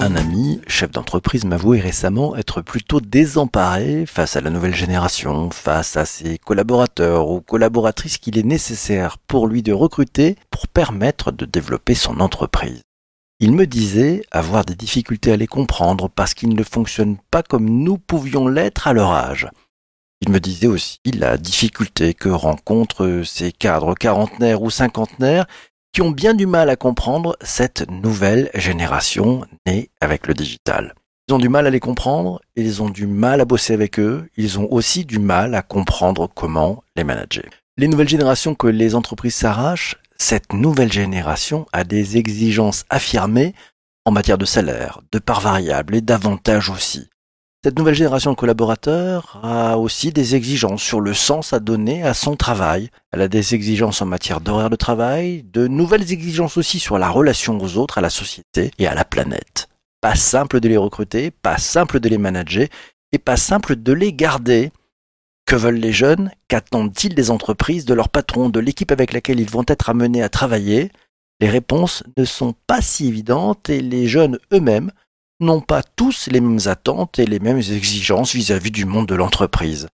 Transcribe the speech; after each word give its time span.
Un 0.00 0.14
ami, 0.14 0.60
chef 0.66 0.90
d'entreprise, 0.90 1.44
m'avouait 1.44 1.80
récemment 1.80 2.36
être 2.36 2.62
plutôt 2.62 3.00
désemparé 3.00 4.06
face 4.06 4.36
à 4.36 4.40
la 4.40 4.50
nouvelle 4.50 4.74
génération, 4.74 5.50
face 5.50 5.96
à 5.96 6.06
ses 6.06 6.38
collaborateurs 6.38 7.28
ou 7.28 7.40
collaboratrices 7.40 8.18
qu'il 8.18 8.38
est 8.38 8.42
nécessaire 8.42 9.18
pour 9.18 9.48
lui 9.48 9.62
de 9.62 9.72
recruter 9.72 10.36
pour 10.50 10.68
permettre 10.68 11.32
de 11.32 11.44
développer 11.44 11.94
son 11.94 12.20
entreprise. 12.20 12.82
Il 13.40 13.52
me 13.52 13.66
disait 13.66 14.22
avoir 14.30 14.64
des 14.64 14.76
difficultés 14.76 15.32
à 15.32 15.36
les 15.36 15.46
comprendre 15.46 16.08
parce 16.08 16.34
qu'ils 16.34 16.54
ne 16.54 16.62
fonctionnent 16.62 17.18
pas 17.30 17.42
comme 17.42 17.68
nous 17.68 17.98
pouvions 17.98 18.48
l'être 18.48 18.86
à 18.86 18.92
leur 18.92 19.10
âge. 19.10 19.48
Il 20.22 20.30
me 20.30 20.40
disait 20.40 20.66
aussi 20.66 20.98
la 21.18 21.36
difficulté 21.36 22.14
que 22.14 22.28
rencontrent 22.28 23.22
ces 23.24 23.52
cadres 23.52 23.94
quarantenaires 23.94 24.62
ou 24.62 24.70
cinquantenaires 24.70 25.46
qui 25.92 26.02
ont 26.02 26.10
bien 26.10 26.34
du 26.34 26.46
mal 26.46 26.68
à 26.68 26.76
comprendre 26.76 27.36
cette 27.40 27.90
nouvelle 27.90 28.50
génération 28.54 29.44
née 29.66 29.90
avec 30.00 30.26
le 30.26 30.34
digital. 30.34 30.94
Ils 31.28 31.34
ont 31.34 31.38
du 31.38 31.48
mal 31.48 31.66
à 31.66 31.70
les 31.70 31.80
comprendre, 31.80 32.40
ils 32.54 32.82
ont 32.82 32.88
du 32.88 33.06
mal 33.06 33.40
à 33.40 33.44
bosser 33.44 33.74
avec 33.74 33.98
eux, 33.98 34.28
ils 34.36 34.58
ont 34.58 34.70
aussi 34.70 35.04
du 35.04 35.18
mal 35.18 35.54
à 35.54 35.62
comprendre 35.62 36.28
comment 36.32 36.84
les 36.96 37.04
manager. 37.04 37.50
Les 37.78 37.88
nouvelles 37.88 38.08
générations 38.08 38.54
que 38.54 38.68
les 38.68 38.94
entreprises 38.94 39.34
s'arrachent, 39.34 39.96
cette 40.16 40.52
nouvelle 40.52 40.92
génération 40.92 41.66
a 41.72 41.84
des 41.84 42.16
exigences 42.16 42.84
affirmées 42.90 43.54
en 44.04 44.12
matière 44.12 44.38
de 44.38 44.44
salaire, 44.44 45.00
de 45.12 45.18
parts 45.18 45.40
variables 45.40 45.96
et 45.96 46.00
d'avantages 46.00 46.70
aussi. 46.70 47.08
Cette 47.66 47.80
nouvelle 47.80 47.96
génération 47.96 48.30
de 48.30 48.36
collaborateurs 48.36 49.40
a 49.42 49.76
aussi 49.76 50.12
des 50.12 50.36
exigences 50.36 50.80
sur 50.80 51.00
le 51.00 51.12
sens 51.12 51.52
à 51.52 51.58
donner 51.58 52.04
à 52.04 52.14
son 52.14 52.36
travail. 52.36 52.90
Elle 53.10 53.22
a 53.22 53.26
des 53.26 53.56
exigences 53.56 54.00
en 54.00 54.06
matière 54.06 54.40
d'horaire 54.40 54.70
de 54.70 54.76
travail, 54.76 55.42
de 55.52 55.66
nouvelles 55.66 56.12
exigences 56.12 56.56
aussi 56.58 56.78
sur 56.78 56.96
la 56.96 57.08
relation 57.08 57.58
aux 57.60 57.76
autres, 57.76 57.98
à 57.98 58.02
la 58.02 58.08
société 58.08 58.70
et 58.78 58.86
à 58.86 58.94
la 58.94 59.04
planète. 59.04 59.68
Pas 60.00 60.14
simple 60.14 60.60
de 60.60 60.68
les 60.68 60.76
recruter, 60.76 61.32
pas 61.32 61.58
simple 61.58 61.98
de 61.98 62.08
les 62.08 62.18
manager 62.18 62.68
et 63.10 63.18
pas 63.18 63.36
simple 63.36 63.74
de 63.74 63.92
les 63.92 64.12
garder. 64.12 64.70
Que 65.44 65.56
veulent 65.56 65.74
les 65.74 65.92
jeunes? 65.92 66.30
Qu'attendent-ils 66.46 67.16
des 67.16 67.32
entreprises, 67.32 67.84
de 67.84 67.94
leurs 67.94 68.10
patrons, 68.10 68.48
de 68.48 68.60
l'équipe 68.60 68.92
avec 68.92 69.12
laquelle 69.12 69.40
ils 69.40 69.50
vont 69.50 69.64
être 69.66 69.90
amenés 69.90 70.22
à 70.22 70.28
travailler? 70.28 70.92
Les 71.40 71.50
réponses 71.50 72.04
ne 72.16 72.24
sont 72.24 72.54
pas 72.68 72.80
si 72.80 73.08
évidentes 73.08 73.70
et 73.70 73.80
les 73.80 74.06
jeunes 74.06 74.38
eux-mêmes 74.52 74.92
n'ont 75.40 75.60
pas 75.60 75.82
tous 75.82 76.28
les 76.30 76.40
mêmes 76.40 76.66
attentes 76.66 77.18
et 77.18 77.26
les 77.26 77.38
mêmes 77.38 77.58
exigences 77.58 78.34
vis-à-vis 78.34 78.70
du 78.70 78.84
monde 78.84 79.06
de 79.06 79.14
l'entreprise. 79.14 79.88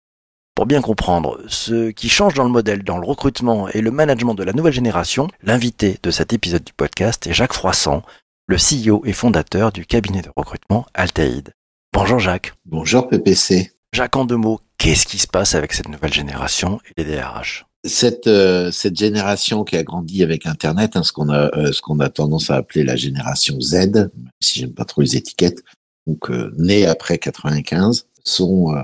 Pour 0.54 0.66
bien 0.66 0.82
comprendre 0.82 1.40
ce 1.48 1.90
qui 1.90 2.08
change 2.08 2.34
dans 2.34 2.44
le 2.44 2.50
modèle, 2.50 2.84
dans 2.84 2.98
le 2.98 3.06
recrutement 3.06 3.68
et 3.68 3.80
le 3.80 3.90
management 3.90 4.34
de 4.34 4.44
la 4.44 4.52
nouvelle 4.52 4.72
génération, 4.72 5.28
l'invité 5.42 5.98
de 6.02 6.10
cet 6.10 6.32
épisode 6.32 6.64
du 6.64 6.72
podcast 6.72 7.26
est 7.26 7.32
Jacques 7.32 7.54
Froissant, 7.54 8.02
le 8.46 8.56
CEO 8.56 9.02
et 9.04 9.12
fondateur 9.12 9.72
du 9.72 9.86
cabinet 9.86 10.22
de 10.22 10.30
recrutement 10.36 10.86
Altaïd. 10.94 11.52
Bonjour 11.92 12.18
Jacques. 12.18 12.52
Bonjour 12.66 13.08
PPC. 13.08 13.72
Jacques, 13.92 14.16
en 14.16 14.24
deux 14.24 14.36
mots, 14.36 14.60
qu'est-ce 14.78 15.06
qui 15.06 15.18
se 15.18 15.26
passe 15.26 15.54
avec 15.54 15.72
cette 15.72 15.88
nouvelle 15.88 16.12
génération 16.12 16.80
et 16.84 17.02
les 17.02 17.16
DRH 17.16 17.66
cette 17.84 18.28
euh, 18.28 18.70
cette 18.70 18.96
génération 18.96 19.64
qui 19.64 19.76
a 19.76 19.82
grandi 19.82 20.22
avec 20.22 20.46
Internet, 20.46 20.96
hein, 20.96 21.02
ce 21.02 21.12
qu'on 21.12 21.28
a 21.28 21.50
euh, 21.56 21.72
ce 21.72 22.02
a 22.02 22.08
tendance 22.08 22.50
à 22.50 22.56
appeler 22.56 22.84
la 22.84 22.96
génération 22.96 23.60
Z, 23.60 23.74
même 23.74 24.10
si 24.40 24.60
j'aime 24.60 24.74
pas 24.74 24.84
trop 24.84 25.02
les 25.02 25.16
étiquettes, 25.16 25.62
donc 26.06 26.30
euh, 26.30 26.52
nés 26.56 26.86
après 26.86 27.18
95, 27.18 28.06
sont 28.24 28.74
euh, 28.74 28.82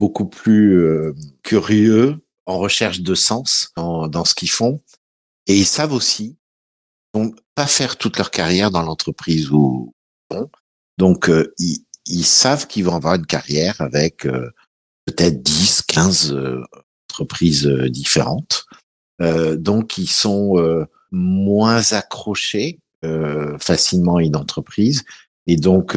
beaucoup 0.00 0.26
plus 0.26 1.14
curieux, 1.42 2.18
en 2.46 2.58
recherche 2.58 3.02
de 3.02 3.14
sens 3.14 3.70
dans, 3.76 4.08
dans 4.08 4.24
ce 4.24 4.34
qu'ils 4.34 4.50
font, 4.50 4.80
et 5.46 5.56
ils 5.56 5.66
savent 5.66 5.92
aussi 5.92 6.36
donc 7.14 7.36
pas 7.54 7.66
faire 7.66 7.96
toute 7.96 8.16
leur 8.16 8.30
carrière 8.30 8.70
dans 8.70 8.82
l'entreprise 8.82 9.50
où 9.50 9.92
bon, 10.30 10.48
donc 10.96 11.30
ils, 11.58 11.84
ils 12.06 12.24
savent 12.24 12.66
qu'ils 12.66 12.84
vont 12.84 12.96
avoir 12.96 13.14
une 13.14 13.26
carrière 13.26 13.80
avec 13.80 14.26
peut-être 15.04 15.42
10, 15.42 15.82
15 15.82 16.34
euh, 17.66 17.88
différentes. 17.88 18.66
Euh, 19.20 19.56
donc, 19.56 19.98
ils 19.98 20.08
sont 20.08 20.58
euh, 20.58 20.86
moins 21.10 21.92
accrochés 21.92 22.78
facilement 23.58 24.16
à 24.16 24.22
une 24.22 24.36
entreprise. 24.36 25.04
Et 25.46 25.56
donc, 25.56 25.96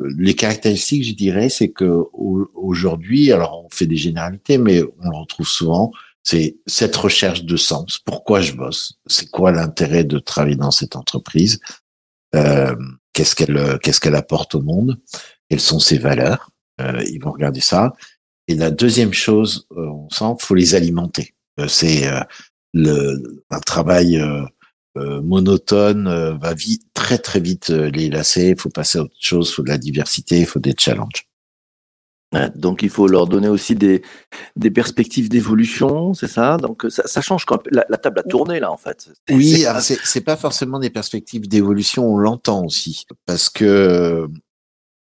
les 0.00 0.34
caractéristiques, 0.34 1.04
je 1.04 1.14
dirais, 1.14 1.48
c'est 1.48 1.68
que 1.68 2.02
aujourd'hui, 2.12 3.30
alors 3.30 3.64
on 3.64 3.68
fait 3.70 3.86
des 3.86 3.96
généralités, 3.96 4.58
mais 4.58 4.82
on 4.82 5.10
le 5.10 5.16
retrouve 5.16 5.46
souvent, 5.46 5.92
c'est 6.24 6.56
cette 6.66 6.96
recherche 6.96 7.44
de 7.44 7.56
sens. 7.56 8.00
Pourquoi 8.04 8.40
je 8.40 8.54
bosse? 8.54 8.98
C'est 9.06 9.30
quoi 9.30 9.52
l'intérêt 9.52 10.02
de 10.02 10.18
travailler 10.18 10.56
dans 10.56 10.72
cette 10.72 10.96
entreprise? 10.96 11.60
Qu'est-ce 12.32 13.36
qu'elle 13.36 13.78
qu'est-ce 13.80 14.00
qu'elle 14.00 14.16
apporte 14.16 14.56
au 14.56 14.60
monde? 14.60 15.00
Quelles 15.48 15.60
sont 15.60 15.78
ses 15.78 15.98
valeurs? 15.98 16.50
Ils 16.80 17.20
vont 17.22 17.30
regarder 17.30 17.60
ça. 17.60 17.92
Et 18.48 18.54
la 18.54 18.70
deuxième 18.70 19.12
chose, 19.12 19.66
euh, 19.72 19.86
on 19.86 20.10
sent, 20.10 20.36
faut 20.38 20.54
les 20.54 20.74
alimenter. 20.74 21.34
Euh, 21.60 21.68
c'est 21.68 22.06
euh, 22.06 22.20
le 22.72 23.42
un 23.50 23.60
travail 23.60 24.22
monotone 24.96 26.38
va 26.40 26.54
vite, 26.54 26.82
très 26.94 27.18
très 27.18 27.40
vite 27.40 27.68
les 27.68 28.08
lasser. 28.08 28.50
Il 28.50 28.60
faut 28.60 28.70
passer 28.70 28.98
à 28.98 29.02
autre 29.02 29.14
chose. 29.18 29.48
Il 29.50 29.54
faut 29.54 29.62
de 29.62 29.68
la 29.68 29.78
diversité. 29.78 30.38
Il 30.38 30.46
faut 30.46 30.60
des 30.60 30.74
challenges. 30.78 31.26
Donc 32.56 32.82
il 32.82 32.90
faut 32.90 33.06
leur 33.06 33.28
donner 33.28 33.46
aussi 33.46 33.76
des, 33.76 34.02
des 34.56 34.70
perspectives 34.70 35.28
d'évolution, 35.28 36.14
c'est 36.14 36.28
ça? 36.28 36.56
Donc 36.56 36.84
ça, 36.88 37.06
ça 37.06 37.20
change 37.20 37.44
quand 37.44 37.62
la, 37.70 37.86
la, 37.88 37.96
table 37.96 38.18
a 38.20 38.22
tourné 38.24 38.58
là 38.58 38.72
en 38.72 38.76
fait. 38.76 39.08
Oui, 39.30 39.64
c'est 39.80 39.98
c'est 40.02 40.20
pas 40.20 40.36
forcément 40.36 40.80
des 40.80 40.90
perspectives 40.90 41.46
d'évolution, 41.46 42.12
on 42.12 42.16
l'entend 42.16 42.64
aussi 42.64 43.06
parce 43.24 43.48
que 43.48 44.28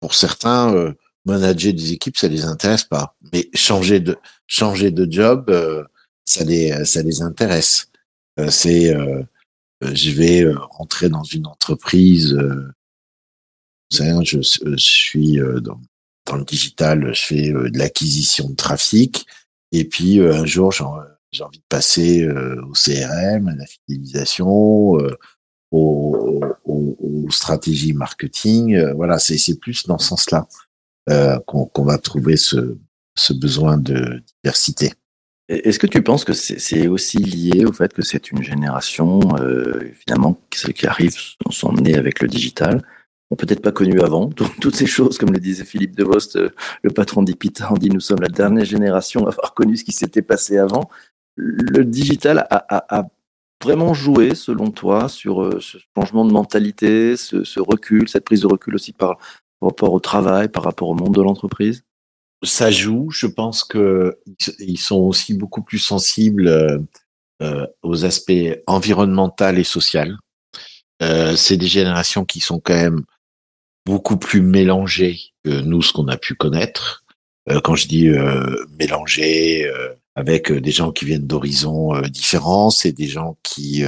pour 0.01 0.15
certains, 0.15 0.93
manager 1.25 1.73
des 1.73 1.93
équipes, 1.93 2.17
ça 2.17 2.27
les 2.27 2.45
intéresse 2.45 2.83
pas. 2.83 3.15
Mais 3.31 3.49
changer 3.53 3.99
de 3.99 4.17
changer 4.47 4.91
de 4.91 5.09
job, 5.09 5.49
euh, 5.49 5.83
ça 6.25 6.43
les 6.43 6.85
ça 6.85 7.01
les 7.01 7.21
intéresse. 7.21 7.87
Euh, 8.39 8.49
c'est 8.49 8.93
euh, 8.93 9.23
je 9.81 10.11
vais 10.11 10.45
rentrer 10.71 11.09
dans 11.09 11.23
une 11.23 11.45
entreprise. 11.45 12.37
je, 13.91 14.41
je 14.41 14.75
suis 14.77 15.39
dans, 15.61 15.79
dans 16.25 16.35
le 16.37 16.45
digital, 16.45 17.13
je 17.13 17.21
fais 17.21 17.49
de 17.49 17.77
l'acquisition 17.77 18.49
de 18.49 18.55
trafic, 18.55 19.25
et 19.73 19.83
puis 19.83 20.21
un 20.21 20.45
jour 20.45 20.71
j'ai 20.71 20.83
envie 21.43 21.59
de 21.59 21.65
passer 21.67 22.25
au 22.25 22.71
CRM, 22.71 23.49
à 23.49 23.55
la 23.55 23.65
fidélisation, 23.65 24.47
aux, 24.49 25.01
aux, 25.71 26.41
aux, 26.63 27.27
stratégies 27.29 27.91
marketing. 27.93 28.93
voilà, 28.95 29.19
c'est 29.19 29.37
c'est 29.37 29.59
plus 29.59 29.85
dans 29.85 29.97
ce 29.97 30.07
sens-là 30.07 30.47
euh, 31.09 31.37
qu'on 31.45 31.83
va 31.83 31.97
trouver 31.97 32.37
ce, 32.37 32.77
besoin 33.31 33.77
de 33.77 34.21
diversité. 34.41 34.93
Est-ce 35.49 35.77
que 35.77 35.87
tu 35.87 36.01
penses 36.01 36.23
que 36.23 36.31
c'est 36.31 36.87
aussi 36.87 37.17
lié 37.17 37.65
au 37.65 37.73
fait 37.73 37.93
que 37.93 38.01
c'est 38.01 38.31
une 38.31 38.41
génération, 38.41 39.19
euh, 39.39 39.91
finalement, 39.99 40.39
qui, 40.49 40.71
qui 40.71 40.87
arrive, 40.87 41.13
sont 41.49 41.73
nés 41.73 41.95
avec 41.95 42.21
le 42.21 42.29
digital, 42.29 42.81
ont 43.29 43.35
peut-être 43.35 43.61
pas 43.61 43.73
connu 43.73 43.99
avant, 43.99 44.29
toutes 44.61 44.75
ces 44.75 44.85
choses, 44.85 45.17
comme 45.17 45.33
le 45.33 45.39
disait 45.39 45.65
Philippe 45.65 45.97
Devost, 45.97 46.37
euh, 46.37 46.49
le 46.83 46.91
patron 46.91 47.21
d'Ipita, 47.21 47.67
on 47.71 47.77
dit 47.77 47.89
nous 47.89 47.99
sommes 47.99 48.21
la 48.21 48.29
dernière 48.29 48.65
génération 48.65 49.25
à 49.25 49.31
avoir 49.31 49.53
connu 49.53 49.75
ce 49.75 49.83
qui 49.83 49.91
s'était 49.91 50.21
passé 50.21 50.57
avant. 50.57 50.89
Le 51.35 51.83
digital 51.83 52.47
a, 52.49 53.05
vraiment 53.61 53.93
joué, 53.93 54.35
selon 54.35 54.71
toi, 54.71 55.09
sur 55.09 55.41
euh, 55.41 55.59
ce 55.59 55.77
changement 55.97 56.25
de 56.25 56.31
mentalité, 56.31 57.17
ce 57.17 57.59
recul, 57.59 58.07
cette 58.07 58.25
prise 58.25 58.41
de 58.41 58.47
recul 58.47 58.75
aussi 58.75 58.93
par, 58.93 59.17
par 59.63 59.69
rapport 59.69 59.93
au 59.93 59.99
travail, 59.99 60.49
par 60.49 60.63
rapport 60.63 60.89
au 60.89 60.93
monde 60.93 61.13
de 61.13 61.21
l'entreprise? 61.21 61.83
Ça 62.43 62.71
joue. 62.71 63.09
Je 63.09 63.27
pense 63.27 63.63
que 63.63 64.19
ils 64.59 64.77
sont 64.79 64.97
aussi 64.97 65.33
beaucoup 65.33 65.61
plus 65.61 65.79
sensibles 65.79 66.47
euh, 66.47 66.77
euh 67.41 67.67
aux 67.81 68.05
aspects 68.05 68.61
environnementaux 68.67 69.55
et 69.55 69.63
sociaux. 69.63 70.01
Euh, 71.01 71.35
c'est 71.35 71.57
des 71.57 71.67
générations 71.67 72.25
qui 72.25 72.39
sont 72.39 72.59
quand 72.59 72.75
même 72.75 73.03
beaucoup 73.85 74.17
plus 74.17 74.41
mélangées 74.41 75.19
que 75.43 75.61
nous, 75.61 75.81
ce 75.81 75.93
qu'on 75.93 76.07
a 76.07 76.17
pu 76.17 76.35
connaître. 76.35 77.03
Quand 77.65 77.75
je 77.75 77.89
dis 77.89 78.07
mélangées, 78.79 79.69
avec 80.15 80.49
des 80.49 80.71
gens 80.71 80.93
qui 80.93 81.03
viennent 81.03 81.27
d'horizons 81.27 81.99
différents, 82.03 82.69
c'est 82.69 82.93
des 82.93 83.07
gens 83.07 83.37
qui, 83.43 83.83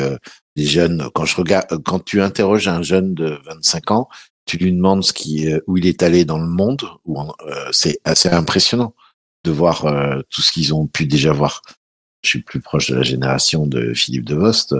des 0.57 0.65
jeunes. 0.65 1.09
Quand 1.13 1.23
je 1.23 1.37
regarde, 1.37 1.81
quand 1.83 2.03
tu 2.03 2.21
interroges 2.21 2.67
un 2.67 2.81
jeune 2.81 3.13
de 3.13 3.39
25 3.45 3.91
ans, 3.91 4.09
tu 4.45 4.57
lui 4.57 4.71
demandes 4.71 5.03
ce 5.03 5.13
qui, 5.13 5.51
euh, 5.51 5.59
où 5.67 5.77
il 5.77 5.85
est 5.85 6.03
allé 6.03 6.23
dans 6.23 6.39
le 6.39 6.47
monde, 6.47 6.83
où 7.05 7.19
euh, 7.19 7.25
c'est 7.71 7.99
assez 8.03 8.29
impressionnant 8.29 8.95
de 9.43 9.51
voir 9.51 9.85
euh, 9.85 10.21
tout 10.29 10.41
ce 10.41 10.51
qu'ils 10.51 10.73
ont 10.73 10.87
pu 10.87 11.05
déjà 11.05 11.31
voir. 11.31 11.61
Je 12.23 12.29
suis 12.29 12.41
plus 12.41 12.61
proche 12.61 12.89
de 12.89 12.95
la 12.95 13.03
génération 13.03 13.67
de 13.67 13.93
Philippe 13.93 14.25
Devost. 14.25 14.75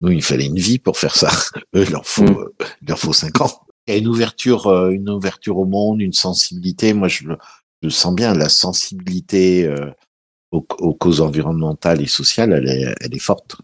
nous, 0.00 0.10
il 0.10 0.22
fallait 0.22 0.46
une 0.46 0.58
vie 0.58 0.78
pour 0.78 0.98
faire 0.98 1.16
ça. 1.16 1.30
Eux, 1.74 1.84
il 1.86 1.90
leur 1.90 2.06
faut, 2.06 2.24
mm. 2.24 2.50
il 2.82 2.88
leur 2.88 2.98
faut 2.98 3.12
cinq 3.12 3.40
ans. 3.40 3.66
Il 3.86 3.92
y 3.92 3.96
a 3.96 3.98
une 3.98 4.08
ouverture, 4.08 4.88
une 4.90 5.10
ouverture 5.10 5.58
au 5.58 5.66
monde, 5.66 6.00
une 6.00 6.14
sensibilité. 6.14 6.94
Moi, 6.94 7.08
je 7.08 7.24
le, 7.28 7.38
je 7.82 7.90
sens 7.90 8.14
bien 8.14 8.34
la 8.34 8.48
sensibilité 8.48 9.70
aux, 10.52 10.66
aux 10.78 10.94
causes 10.94 11.20
environnementales 11.20 12.00
et 12.00 12.06
sociales, 12.06 12.52
elle 12.52 12.68
est, 12.68 12.94
elle 13.00 13.14
est 13.14 13.18
forte. 13.18 13.56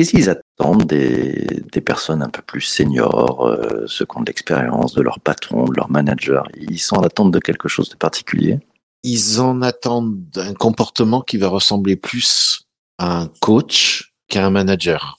Qu'est-ce 0.00 0.12
qu'ils 0.12 0.30
attendent 0.30 0.86
des, 0.86 1.82
personnes 1.84 2.22
un 2.22 2.30
peu 2.30 2.40
plus 2.40 2.62
seniors, 2.62 3.46
euh, 3.46 3.84
ceux 3.86 4.06
qui 4.06 4.16
ont 4.16 4.22
de 4.22 4.28
l'expérience, 4.28 4.94
de 4.94 5.02
leur 5.02 5.20
patron, 5.20 5.66
de 5.66 5.76
leur 5.76 5.90
manager? 5.90 6.48
Ils 6.56 6.78
sont 6.78 6.96
en 6.96 7.02
attente 7.02 7.30
de 7.32 7.38
quelque 7.38 7.68
chose 7.68 7.90
de 7.90 7.96
particulier? 7.96 8.60
Ils 9.02 9.42
en 9.42 9.60
attendent 9.60 10.24
un 10.36 10.54
comportement 10.54 11.20
qui 11.20 11.36
va 11.36 11.48
ressembler 11.48 11.96
plus 11.96 12.62
à 12.96 13.20
un 13.20 13.26
coach 13.40 14.14
qu'à 14.26 14.46
un 14.46 14.48
manager. 14.48 15.18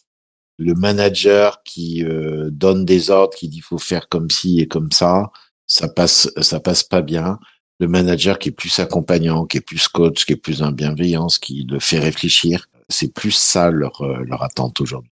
Le 0.57 0.73
manager 0.73 1.61
qui 1.61 2.03
euh, 2.03 2.49
donne 2.51 2.83
des 2.83 3.11
ordres, 3.11 3.37
qui 3.37 3.49
dit 3.49 3.61
faut 3.61 3.77
faire 3.77 4.09
comme 4.09 4.31
ci 4.31 4.61
et 4.61 4.67
comme 4.67 4.91
ça, 4.91 5.29
ça 5.67 5.89
passe, 5.89 6.27
ça 6.41 6.59
passe 6.59 6.81
pas 6.81 7.03
bien. 7.03 7.37
Le 7.79 7.87
manager 7.87 8.39
qui 8.39 8.49
est 8.49 8.51
plus 8.51 8.79
accompagnant, 8.79 9.45
qui 9.45 9.57
est 9.57 9.61
plus 9.61 9.87
coach, 9.87 10.25
qui 10.25 10.33
est 10.33 10.37
plus 10.37 10.63
en 10.63 10.71
bienveillance, 10.71 11.37
qui 11.37 11.67
le 11.69 11.77
fait 11.77 11.99
réfléchir, 11.99 12.65
c'est 12.91 13.13
plus 13.13 13.31
ça 13.31 13.71
leur, 13.71 14.01
euh, 14.01 14.23
leur 14.25 14.43
attente 14.43 14.81
aujourd'hui. 14.81 15.11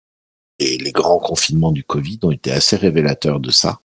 Et 0.60 0.78
les 0.78 0.92
grands 0.92 1.20
confinements 1.20 1.72
du 1.72 1.84
Covid 1.84 2.20
ont 2.24 2.32
été 2.32 2.52
assez 2.52 2.76
révélateurs 2.76 3.40
de 3.40 3.52
ça. 3.52 3.80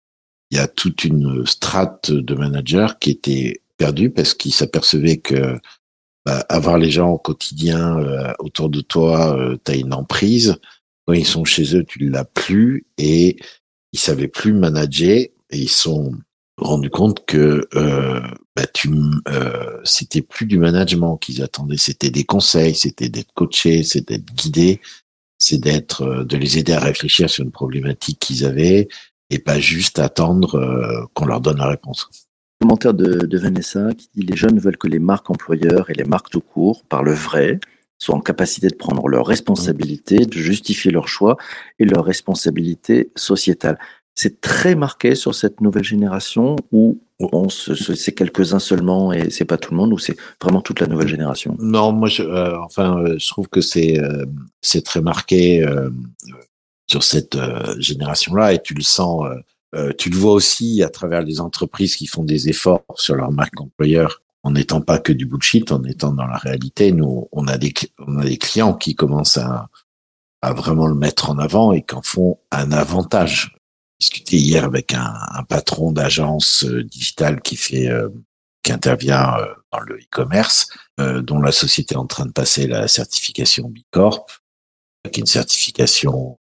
Il 0.50 0.58
y 0.58 0.61
a 0.61 0.69
toute 0.69 1.05
une 1.05 1.46
strate 1.46 2.11
de 2.11 2.35
managers 2.35 2.88
qui 3.00 3.11
était 3.11 3.62
perdue 3.76 4.11
parce 4.11 4.35
qu'ils 4.35 4.55
s'apercevaient 4.55 5.19
que 5.19 5.58
bah, 6.25 6.44
avoir 6.49 6.79
les 6.79 6.90
gens 6.90 7.11
au 7.11 7.19
quotidien 7.19 7.99
euh, 7.99 8.32
autour 8.38 8.69
de 8.69 8.81
toi, 8.81 9.37
euh, 9.37 9.56
tu 9.64 9.73
as 9.73 9.76
une 9.76 9.94
emprise. 9.94 10.56
Quand 11.06 11.14
ils 11.14 11.26
sont 11.26 11.44
chez 11.44 11.76
eux, 11.76 11.84
tu 11.84 12.00
l'as 12.08 12.25
plus 12.25 12.87
et 12.99 13.37
ils 13.93 13.99
savaient 13.99 14.29
plus 14.29 14.52
manager 14.52 15.19
et 15.19 15.58
ils 15.58 15.70
sont 15.70 16.12
rendus 16.58 16.90
compte 16.90 17.25
que 17.26 17.66
euh, 17.75 18.20
bah, 18.56 18.66
tu 18.72 18.90
euh, 19.28 19.81
c'était 19.84 20.22
plus 20.22 20.46
du 20.46 20.58
management 20.58 21.16
qu'ils 21.16 21.43
attendaient, 21.43 21.76
c'était 21.76 22.10
des 22.10 22.25
conseils, 22.25 22.75
c'était 22.75 23.08
d'être 23.08 23.32
coaché, 23.34 23.84
c'était 23.84 24.19
d'être 24.19 24.34
guidé, 24.34 24.81
c'est 25.38 25.58
d'être 25.58 26.02
euh, 26.02 26.25
de 26.25 26.37
les 26.37 26.58
aider 26.58 26.72
à 26.72 26.81
réfléchir 26.81 27.31
sur 27.31 27.44
une 27.44 27.52
problématique 27.52 28.19
qu'ils 28.19 28.44
avaient 28.44 28.88
et 29.31 29.38
pas 29.38 29.60
juste 29.60 29.99
attendre 29.99 30.56
euh, 30.56 31.05
qu'on 31.14 31.26
leur 31.26 31.40
donne 31.40 31.58
la 31.58 31.69
réponse. 31.69 32.08
Commentaire 32.60 32.94
de, 32.94 33.26
de 33.26 33.38
Vanessa 33.38 33.94
qui 33.94 34.08
dit 34.14 34.26
les 34.26 34.37
jeunes 34.37 34.58
veulent 34.58 34.76
que 34.76 34.88
les 34.88 34.99
marques 34.99 35.31
employeurs 35.31 35.90
et 35.90 35.94
les 35.94 36.05
marques 36.05 36.31
tout 36.31 36.40
court 36.40 36.82
parlent 36.88 37.12
vrai, 37.12 37.60
soient 37.99 38.16
en 38.16 38.20
capacité 38.20 38.69
de 38.69 38.76
prendre 38.76 39.08
leurs 39.08 39.26
responsabilités, 39.26 40.25
de 40.25 40.38
justifier 40.38 40.90
leurs 40.90 41.08
choix 41.08 41.37
et 41.78 41.84
leurs 41.84 42.05
responsabilités 42.05 43.10
sociétales. 43.16 43.78
C'est 44.20 44.41
très 44.41 44.75
marqué 44.75 45.15
sur 45.15 45.32
cette 45.32 45.61
nouvelle 45.61 45.85
génération 45.85 46.56
où 46.73 46.99
c'est 47.50 48.15
quelques-uns 48.17 48.59
seulement 48.59 49.12
et 49.12 49.31
c'est 49.31 49.44
pas 49.44 49.59
tout 49.59 49.70
le 49.70 49.76
monde 49.76 49.93
ou 49.93 49.99
c'est 49.99 50.17
vraiment 50.43 50.61
toute 50.61 50.81
la 50.81 50.88
nouvelle 50.88 51.06
génération? 51.06 51.55
Non, 51.61 51.93
moi, 51.93 52.09
je, 52.09 52.25
euh, 52.25 52.59
enfin, 52.61 52.99
euh, 52.99 53.15
je 53.17 53.29
trouve 53.29 53.47
que 53.47 53.61
c'est 53.61 53.97
euh, 54.00 54.26
c'est 54.61 54.85
très 54.85 55.00
marqué 55.00 55.65
sur 56.88 57.05
cette 57.05 57.38
génération-là 57.79 58.55
et 58.55 58.61
tu 58.61 58.75
le 58.75 58.82
sens, 58.82 59.25
tu 59.99 60.11
le 60.11 60.17
vois 60.17 60.32
aussi 60.32 60.82
à 60.82 60.88
travers 60.88 61.23
les 61.23 61.38
entreprises 61.38 61.94
qui 61.94 62.09
font 62.09 62.25
des 62.25 62.49
efforts 62.49 62.82
sur 62.97 63.15
leur 63.15 63.31
marque 63.31 63.61
employeur 63.61 64.20
en 64.43 64.50
n'étant 64.50 64.81
pas 64.81 64.99
que 64.99 65.12
du 65.12 65.26
bullshit, 65.26 65.70
en 65.70 65.85
étant 65.85 66.12
dans 66.12 66.26
la 66.26 66.38
réalité. 66.38 66.91
Nous, 66.91 67.29
on 67.31 67.47
a 67.47 67.56
des 67.56 67.73
on 68.05 68.19
a 68.19 68.25
des 68.25 68.38
clients 68.38 68.75
qui 68.75 68.97
commencent 68.97 69.38
à 69.38 69.69
à 70.43 70.53
vraiment 70.53 70.88
le 70.88 70.97
mettre 70.97 71.31
en 71.31 71.38
avant 71.38 71.73
et 71.73 71.82
qui 71.82 71.94
en 71.94 72.03
font 72.03 72.38
un 72.50 72.73
avantage. 72.73 73.57
Discuté 74.00 74.37
hier 74.37 74.65
avec 74.65 74.95
un, 74.95 75.12
un 75.35 75.43
patron 75.43 75.91
d'agence 75.91 76.65
euh, 76.65 76.85
digitale 76.85 77.41
qui 77.41 77.56
fait 77.56 77.89
euh, 77.89 78.09
qui 78.62 78.73
intervient 78.73 79.37
euh, 79.39 79.53
dans 79.73 79.81
le 79.81 79.97
e-commerce 79.97 80.69
dont 80.99 81.41
la 81.41 81.53
société 81.53 81.95
est 81.95 81.99
en 81.99 82.09
train 82.09 82.27
de 82.27 82.33
passer 82.33 82.67
la 82.67 82.89
certification 82.89 83.69
B 83.69 83.79
Corp, 83.93 84.33
qui 85.05 85.21
est 85.21 85.21
une 85.21 85.27
certification 85.27 86.41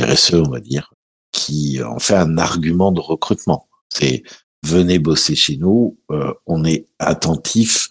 RSE, 0.00 0.36
on 0.36 0.48
va 0.48 0.60
dire, 0.60 0.94
qui 1.32 1.82
en 1.82 1.98
fait 1.98 2.14
un 2.14 2.38
argument 2.38 2.90
de 2.90 3.00
recrutement. 3.00 3.68
C'est 3.90 4.22
venez 4.64 4.98
bosser 4.98 5.34
chez 5.34 5.58
nous, 5.58 5.98
on 6.46 6.64
est 6.64 6.86
attentif 6.98 7.90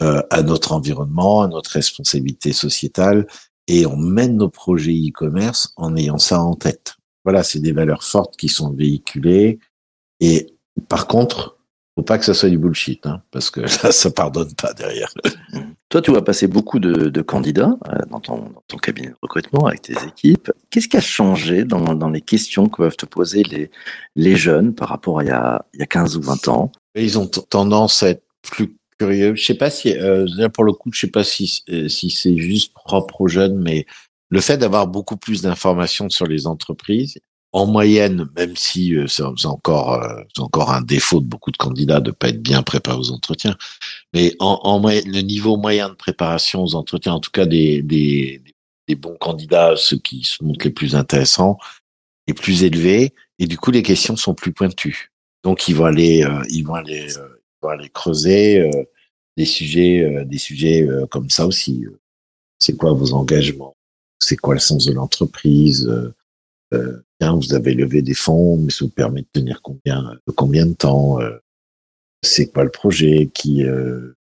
à 0.00 0.42
notre 0.42 0.72
environnement, 0.72 1.42
à 1.42 1.48
notre 1.48 1.72
responsabilité 1.72 2.54
sociétale, 2.54 3.26
et 3.66 3.84
on 3.84 3.98
mène 3.98 4.38
nos 4.38 4.48
projets 4.48 4.94
e-commerce 4.94 5.74
en 5.76 5.94
ayant 5.94 6.18
ça 6.18 6.40
en 6.40 6.54
tête. 6.54 6.94
Voilà, 7.24 7.42
c'est 7.42 7.60
des 7.60 7.72
valeurs 7.72 8.04
fortes 8.04 8.36
qui 8.36 8.48
sont 8.48 8.72
véhiculées. 8.72 9.58
Et 10.20 10.54
par 10.88 11.06
contre, 11.06 11.54
faut 11.96 12.02
pas 12.02 12.18
que 12.18 12.24
ça 12.24 12.34
soit 12.34 12.50
du 12.50 12.58
bullshit, 12.58 13.06
hein, 13.06 13.22
parce 13.30 13.50
que 13.50 13.60
là, 13.82 13.92
ça 13.92 14.10
pardonne 14.10 14.52
pas 14.54 14.72
derrière. 14.72 15.12
Toi, 15.88 16.02
tu 16.02 16.10
vas 16.10 16.22
passer 16.22 16.48
beaucoup 16.48 16.80
de, 16.80 17.08
de 17.08 17.22
candidats 17.22 17.76
euh, 17.88 17.98
dans, 18.10 18.20
ton, 18.20 18.36
dans 18.36 18.62
ton 18.66 18.78
cabinet 18.78 19.10
de 19.10 19.16
recrutement 19.22 19.66
avec 19.66 19.82
tes 19.82 19.94
équipes. 20.04 20.50
Qu'est-ce 20.70 20.88
qui 20.88 20.96
a 20.96 21.00
changé 21.00 21.64
dans, 21.64 21.94
dans 21.94 22.10
les 22.10 22.20
questions 22.20 22.68
que 22.68 22.78
peuvent 22.78 22.96
te 22.96 23.06
poser 23.06 23.44
les, 23.44 23.70
les 24.16 24.34
jeunes 24.34 24.74
par 24.74 24.88
rapport 24.88 25.20
à 25.20 25.24
il 25.24 25.28
y, 25.28 25.32
a, 25.32 25.64
il 25.74 25.80
y 25.80 25.82
a 25.82 25.86
15 25.86 26.16
ou 26.16 26.22
20 26.22 26.48
ans? 26.48 26.72
Ils 26.96 27.18
ont 27.18 27.26
tendance 27.26 28.02
à 28.02 28.10
être 28.10 28.24
plus 28.42 28.76
curieux. 28.98 29.34
Je 29.36 29.44
sais 29.44 29.54
pas 29.54 29.70
si, 29.70 29.96
euh, 29.96 30.26
là, 30.36 30.48
pour 30.48 30.64
le 30.64 30.72
coup, 30.72 30.90
je 30.92 31.00
sais 31.00 31.10
pas 31.10 31.24
si, 31.24 31.62
euh, 31.70 31.88
si 31.88 32.10
c'est 32.10 32.36
juste 32.36 32.72
propre 32.72 33.20
aux 33.20 33.28
jeunes, 33.28 33.60
mais 33.60 33.86
le 34.30 34.40
fait 34.40 34.58
d'avoir 34.58 34.86
beaucoup 34.86 35.16
plus 35.16 35.42
d'informations 35.42 36.08
sur 36.08 36.26
les 36.26 36.46
entreprises, 36.46 37.18
en 37.54 37.66
moyenne, 37.66 38.28
même 38.36 38.56
si 38.56 38.96
euh, 38.96 39.06
c'est 39.06 39.46
encore, 39.46 40.02
euh, 40.02 40.22
encore 40.38 40.72
un 40.72 40.82
défaut 40.82 41.20
de 41.20 41.26
beaucoup 41.26 41.52
de 41.52 41.56
candidats 41.56 42.00
de 42.00 42.10
pas 42.10 42.30
être 42.30 42.42
bien 42.42 42.64
préparés 42.64 42.98
aux 42.98 43.12
entretiens, 43.12 43.56
mais 44.12 44.34
en, 44.40 44.58
en 44.64 44.80
moyenne, 44.80 45.08
le 45.08 45.20
niveau 45.20 45.56
moyen 45.56 45.88
de 45.88 45.94
préparation 45.94 46.64
aux 46.64 46.74
entretiens, 46.74 47.12
en 47.12 47.20
tout 47.20 47.30
cas 47.30 47.46
des, 47.46 48.42
bons 48.98 49.16
candidats, 49.20 49.74
ceux 49.76 49.98
qui 49.98 50.24
se 50.24 50.42
montrent 50.42 50.64
les 50.64 50.72
plus 50.72 50.96
intéressants, 50.96 51.56
est 52.26 52.34
plus 52.34 52.64
élevé, 52.64 53.14
et 53.38 53.46
du 53.46 53.56
coup 53.56 53.70
les 53.70 53.84
questions 53.84 54.16
sont 54.16 54.34
plus 54.34 54.52
pointues. 54.52 55.12
Donc 55.44 55.68
ils 55.68 55.76
vont 55.76 55.84
aller, 55.84 56.24
euh, 56.24 56.42
ils 56.50 56.64
vont 56.64 56.74
aller, 56.74 57.16
euh, 57.16 57.28
ils 57.38 57.62
vont 57.62 57.68
aller 57.68 57.88
creuser 57.88 58.68
des 59.36 59.46
sujets, 59.46 60.24
des 60.24 60.38
sujets 60.38 60.84
comme 61.08 61.30
ça 61.30 61.46
aussi. 61.46 61.84
C'est 62.58 62.76
quoi 62.76 62.92
vos 62.94 63.12
engagements? 63.12 63.73
C'est 64.24 64.36
quoi 64.36 64.54
le 64.54 64.60
sens 64.60 64.86
de 64.86 64.92
l'entreprise 64.92 65.86
Euh, 65.86 66.14
euh, 66.72 67.02
vous 67.20 67.54
avez 67.54 67.74
levé 67.74 68.02
des 68.02 68.14
fonds, 68.14 68.58
mais 68.58 68.70
ça 68.70 68.84
vous 68.84 68.90
permet 68.90 69.22
de 69.22 69.28
tenir 69.32 69.62
combien, 69.62 70.18
de 70.26 70.32
combien 70.32 70.66
de 70.66 70.74
temps 70.74 71.20
Euh, 71.20 71.38
C'est 72.22 72.46
quoi 72.46 72.64
le 72.64 72.70
projet 72.70 73.30
Qui, 73.32 73.64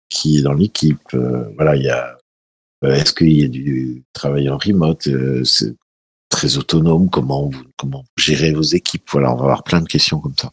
qui 0.10 0.38
est 0.38 0.42
dans 0.42 0.54
l'équipe 0.54 1.10
Voilà, 1.56 1.76
il 1.76 1.84
y 1.84 1.90
a. 1.90 2.18
Est-ce 2.84 3.14
qu'il 3.14 3.34
y 3.34 3.44
a 3.44 3.48
du 3.48 4.04
travail 4.14 4.50
en 4.50 4.58
remote 4.58 5.08
C'est 5.44 5.76
très 6.30 6.58
autonome. 6.58 7.10
Comment 7.10 7.50
vous, 7.50 7.64
comment 7.78 8.04
gérez 8.18 8.52
vos 8.52 8.62
équipes 8.62 9.10
Voilà, 9.12 9.34
on 9.34 9.38
va 9.38 9.44
avoir 9.44 9.64
plein 9.64 9.82
de 9.82 9.88
questions 9.88 10.20
comme 10.20 10.38
ça. 10.40 10.52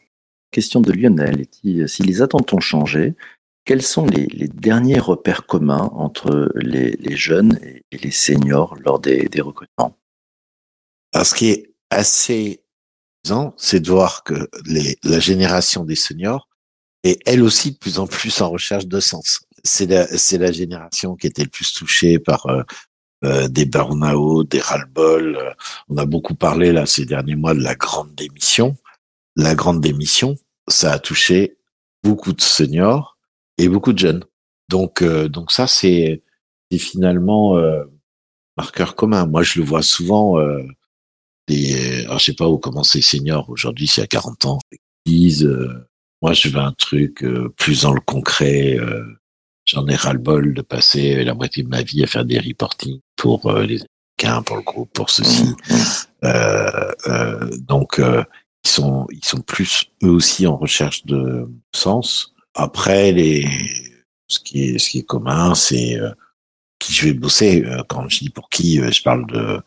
Question 0.53 0.81
de 0.81 0.93
Lionel 0.93 1.47
si 1.87 2.03
les 2.03 2.23
attentes 2.23 2.53
ont 2.53 2.61
changé, 2.61 3.15
quels 3.65 3.83
sont 3.83 4.07
les, 4.07 4.27
derniers 4.49 4.99
repères 4.99 5.47
communs 5.47 5.91
entre 5.95 6.51
les, 6.57 7.17
jeunes 7.17 7.59
et, 7.63 7.97
les 7.97 8.11
seniors 8.11 8.77
lors 8.85 8.99
des, 8.99 9.29
recrutements? 9.41 9.97
Ce 11.15 11.35
qui 11.35 11.51
est 11.51 11.75
assez 11.91 12.63
amusant, 13.25 13.55
c'est 13.57 13.81
de 13.81 13.91
voir 13.91 14.25
que 14.25 14.49
la 15.05 15.21
génération 15.21 15.85
des 15.85 15.95
seniors 15.95 16.49
est 17.05 17.21
elle 17.27 17.43
aussi 17.43 17.73
de 17.73 17.77
plus 17.77 17.99
en 17.99 18.07
plus 18.07 18.41
en 18.41 18.51
recherche 18.51 18.87
de 18.87 19.01
sens. 19.01 19.41
C'est 19.65 19.87
la, 19.87 20.53
génération 20.53 21.15
qui 21.17 21.27
était 21.27 21.45
le 21.45 21.49
plus 21.49 21.73
touchée 21.73 22.19
par 22.19 22.47
euh, 22.47 22.63
euh, 23.25 23.49
des 23.49 23.65
burn-out, 23.65 24.51
des 24.51 24.61
ras-le-bol. 24.61 25.55
On 25.89 25.97
a 25.99 26.07
beaucoup 26.07 26.35
parlé 26.35 26.73
là 26.73 26.87
ces 26.87 27.05
derniers 27.05 27.37
mois 27.37 27.55
de 27.55 27.61
la 27.61 27.75
grande 27.75 28.15
démission. 28.15 28.77
La 29.37 29.55
grande 29.55 29.81
démission, 29.81 30.37
ça 30.69 30.93
a 30.93 30.99
touché 30.99 31.57
beaucoup 32.03 32.33
de 32.33 32.41
seniors 32.41 33.13
et 33.59 33.69
beaucoup 33.69 33.93
de 33.93 33.99
jeunes. 33.99 34.25
Donc, 34.69 35.03
euh, 35.03 35.29
donc 35.29 35.53
ça, 35.53 35.67
c'est 35.67 36.23
finalement 36.75 37.57
euh, 37.59 37.85
marqueur 38.57 38.95
commun. 38.95 39.27
Moi, 39.27 39.43
je 39.43 39.59
le 39.61 39.65
vois 39.67 39.83
souvent. 39.83 40.39
Euh, 40.39 40.63
des, 41.49 42.05
alors 42.05 42.19
je 42.19 42.27
sais 42.27 42.35
pas 42.35 42.49
où 42.49 42.57
commencer 42.59 43.03
senior 43.03 43.51
aujourd'hui, 43.51 43.87
c'est 43.89 44.03
à 44.03 44.07
40 44.07 44.47
ans. 44.47 44.59
Ils 45.05 45.19
disent, 45.19 45.45
euh, 45.45 45.87
moi, 46.23 46.33
je 46.33 46.49
veux 46.49 46.61
un 46.61 46.73
truc 46.73 47.25
euh, 47.25 47.53
plus 47.57 47.83
dans 47.83 47.93
le 47.93 48.01
concret. 48.01 48.79
euh, 48.79 49.05
J'en 49.65 49.87
ai 49.87 49.95
ras-le-bol 49.95 50.55
de 50.55 50.63
passer 50.63 51.23
la 51.25 51.35
moitié 51.35 51.63
de 51.63 51.69
ma 51.69 51.83
vie 51.83 52.03
à 52.03 52.07
faire 52.07 52.25
des 52.25 52.39
reporting 52.39 52.99
pour 53.17 53.47
euh, 53.47 53.65
les 53.65 53.81
Américains, 54.19 54.43
pour 54.43 54.57
le 54.57 54.63
groupe, 54.63 54.93
pour 54.93 55.11
ceci. 55.11 55.55
Euh, 56.25 56.93
euh, 57.07 57.51
donc, 57.59 57.99
euh, 57.99 58.25
ils 58.65 58.71
sont, 58.71 59.07
ils 59.11 59.25
sont 59.25 59.41
plus 59.41 59.91
eux 60.05 60.11
aussi 60.11 60.47
en 60.47 60.57
recherche 60.57 61.05
de 61.07 61.45
sens. 61.75 62.32
Après, 62.55 63.13
les, 63.13 63.47
ce 64.29 64.39
qui 64.41 64.65
est, 64.65 64.79
ce 64.79 64.91
qui 64.91 64.99
est 65.01 65.07
commun, 65.07 65.55
c'est 65.55 65.99
euh, 65.99 66.13
qui 66.79 66.93
je 66.93 67.07
vais 67.07 67.15
bosser. 67.15 67.65
Euh, 67.65 67.83
Quand 67.89 68.09
je 68.09 68.19
dis 68.21 68.31
pour 68.31 68.49
qui, 68.49 68.81
euh, 68.81 68.91
je 68.91 69.03
parle 69.03 69.27
de 69.27 69.61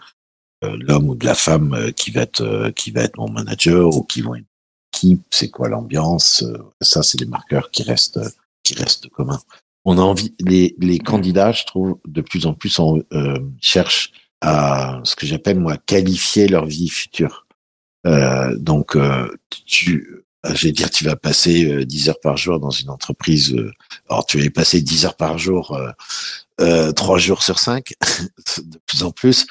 euh, 0.64 0.78
l'homme 0.80 1.10
ou 1.10 1.16
de 1.16 1.26
la 1.26 1.36
femme 1.36 1.92
qui 1.94 2.12
va 2.12 2.22
être, 2.22 2.72
qui 2.76 2.92
va 2.92 3.02
être 3.02 3.18
mon 3.18 3.30
manager 3.30 3.96
ou 3.96 4.04
qui 4.04 4.22
vont 4.22 4.36
être 4.36 4.46
équipe. 4.94 5.24
C'est 5.32 5.50
quoi 5.50 5.70
l'ambiance 5.70 6.44
Ça, 6.82 7.04
c'est 7.04 7.18
des 7.18 7.26
marqueurs 7.26 7.72
qui 7.72 7.84
restent, 7.84 8.20
qui 8.64 8.74
restent 8.76 9.10
communs. 9.10 9.42
on 9.86 9.98
a 9.98 10.02
envie, 10.02 10.34
les, 10.40 10.76
les 10.80 11.00
candidats, 11.00 11.52
je 11.52 11.66
trouve, 11.66 12.00
de 12.08 12.22
plus 12.22 12.46
en 12.46 12.54
plus, 12.54 12.80
on 12.80 13.04
euh, 13.14 13.40
cherchent 13.62 14.12
à 14.42 15.00
ce 15.04 15.16
que 15.16 15.26
j'appelle 15.26 15.60
moi 15.60 15.78
qualifier 15.78 16.48
leur 16.48 16.66
vie 16.66 16.90
future. 16.90 17.46
Euh, 18.08 18.56
donc, 18.58 18.96
euh, 18.96 19.32
tu, 19.66 20.25
je 20.54 20.68
vais 20.68 20.72
dire, 20.72 20.90
tu 20.90 21.04
vas 21.04 21.16
passer 21.16 21.86
10 21.86 22.10
heures 22.10 22.20
par 22.22 22.38
jour 22.38 22.60
dans 22.60 22.70
une 22.70 22.90
entreprise. 22.90 23.56
alors, 24.10 24.26
tu 24.26 24.38
vas 24.38 24.46
y 24.46 24.50
passer 24.50 24.82
10 24.82 25.06
heures 25.06 25.18
par 25.18 25.38
jour, 25.38 25.78
euh, 26.62 26.92
3 26.92 27.18
jours 27.18 27.44
sur 27.44 27.60
5, 27.60 27.94
de 28.58 28.78
plus 28.86 29.04
en 29.04 29.12
plus, 29.12 29.46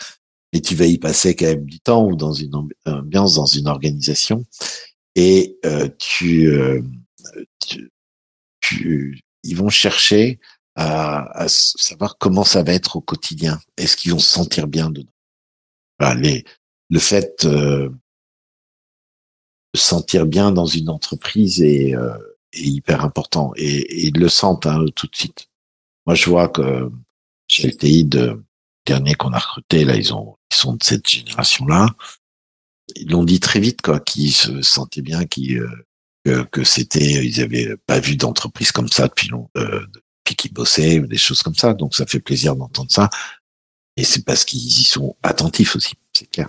et 0.52 0.60
tu 0.60 0.74
vas 0.74 0.86
y 0.86 0.98
passer 0.98 1.34
quand 1.34 1.46
même 1.46 1.64
du 1.64 1.80
temps 1.80 2.06
ou 2.06 2.16
dans 2.16 2.32
une 2.32 2.54
ambiance, 2.86 3.34
dans 3.34 3.46
une 3.46 3.68
organisation, 3.68 4.44
et 5.16 5.58
tu, 5.98 6.50
tu, 7.66 7.90
tu, 8.60 9.20
ils 9.42 9.56
vont 9.56 9.68
chercher 9.68 10.40
à, 10.74 11.42
à, 11.42 11.48
savoir 11.48 12.18
comment 12.18 12.44
ça 12.44 12.62
va 12.62 12.72
être 12.72 12.96
au 12.96 13.00
quotidien. 13.00 13.60
Est-ce 13.76 13.96
qu'ils 13.96 14.12
vont 14.12 14.18
se 14.18 14.32
sentir 14.32 14.66
bien 14.66 14.90
dedans? 14.90 15.10
Les, 16.16 16.44
Le 16.90 16.98
fait 16.98 17.44
euh, 17.44 17.90
se 19.75 19.83
sentir 19.83 20.26
bien 20.26 20.50
dans 20.52 20.66
une 20.66 20.88
entreprise 20.88 21.62
est, 21.62 21.95
euh, 21.95 22.16
est 22.52 22.62
hyper 22.62 23.04
important 23.04 23.52
et, 23.57 23.66
et, 23.66 24.07
ils 24.07 24.19
le 24.19 24.28
sentent 24.28 24.66
hein, 24.66 24.85
tout 24.95 25.07
de 25.07 25.16
suite. 25.16 25.49
Moi, 26.07 26.14
je 26.14 26.28
vois 26.31 26.49
que 26.49 26.90
chez 27.49 27.69
LTI, 27.69 28.04
de 28.04 28.43
dernier 28.87 29.14
qu'on 29.14 29.33
a 29.33 29.38
recruté, 29.38 29.85
là, 29.85 29.97
ils 29.97 30.12
ont 30.14 30.37
ils 30.50 30.57
sont 30.57 30.75
de 30.75 30.85
cette 30.85 31.09
génération-là. 31.09 31.88
Ils 32.97 33.11
l'ont 33.11 33.25
dit 33.25 33.40
très 33.40 33.61
vite, 33.61 33.83
quoi, 33.83 33.99
qu'ils 34.00 34.33
se 34.33 34.62
sentaient 34.62 35.02
bien, 35.02 35.25
qu'ils 35.25 35.59
euh, 35.59 35.85
que, 36.25 36.43
que 36.45 36.64
c'était, 36.64 37.25
ils 37.25 37.40
avaient 37.40 37.76
pas 37.87 38.00
vu 38.00 38.16
d'entreprise 38.16 38.73
comme 38.73 38.88
ça 38.88 39.09
depuis 39.09 39.28
longtemps, 39.28 39.50
euh, 39.57 39.85
depuis 40.25 40.37
qu'ils 40.37 40.52
bossaient, 40.52 41.00
des 41.00 41.19
choses 41.19 41.43
comme 41.43 41.54
ça. 41.54 41.75
Donc 41.75 41.95
ça 41.95 42.07
fait 42.07 42.21
plaisir 42.21 42.57
d'entendre 42.57 42.90
ça. 42.90 43.11
Et 43.97 44.04
c'est 44.04 44.25
parce 44.25 44.45
qu'ils 44.45 44.61
y 44.61 44.85
sont 44.85 45.16
attentifs 45.23 45.76
aussi, 45.76 45.95
c'est 46.12 46.31
clair. 46.31 46.49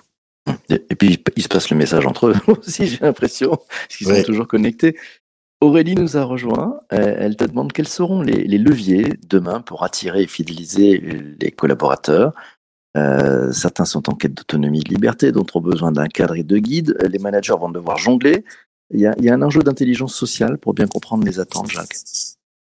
Et 0.70 0.96
puis 0.96 1.20
ils 1.36 1.44
se 1.44 1.48
passent 1.48 1.70
le 1.70 1.78
message 1.78 2.06
entre 2.06 2.28
eux 2.28 2.36
aussi, 2.48 2.88
j'ai 2.88 3.00
l'impression, 3.02 3.50
parce 3.50 3.98
qu'ils 3.98 4.08
sont 4.08 4.24
toujours 4.24 4.48
connectés. 4.48 4.98
Aurélie 5.62 5.96
nous 5.96 6.18
a 6.18 6.24
rejoint. 6.24 6.80
Elle 6.90 7.36
te 7.36 7.46
demande 7.46 7.72
quels 7.72 7.88
seront 7.88 8.22
les, 8.22 8.44
les 8.44 8.58
leviers 8.58 9.14
demain 9.28 9.62
pour 9.62 9.84
attirer 9.84 10.24
et 10.24 10.28
fidéliser 10.28 11.00
les 11.40 11.52
collaborateurs. 11.52 12.34
Euh, 12.96 13.52
certains 13.52 13.86
sont 13.86 14.10
en 14.10 14.16
quête 14.16 14.34
d'autonomie 14.34 14.80
et 14.80 14.84
de 14.84 14.90
liberté, 14.90 15.32
d'autres 15.32 15.58
ont 15.58 15.62
besoin 15.62 15.92
d'un 15.92 16.08
cadre 16.08 16.36
et 16.36 16.44
de 16.44 16.58
guide. 16.58 16.98
Les 17.12 17.20
managers 17.20 17.56
vont 17.60 17.70
devoir 17.70 17.98
jongler. 17.98 18.46
Il 18.92 19.00
y 19.00 19.06
a, 19.06 19.16
il 19.18 19.26
y 19.26 19.30
a 19.30 19.34
un 19.34 19.42
enjeu 19.42 19.62
d'intelligence 19.62 20.16
sociale 20.16 20.58
pour 20.58 20.74
bien 20.74 20.88
comprendre 20.88 21.26
les 21.26 21.40
attentes, 21.40 21.70
Jacques. 21.70 21.96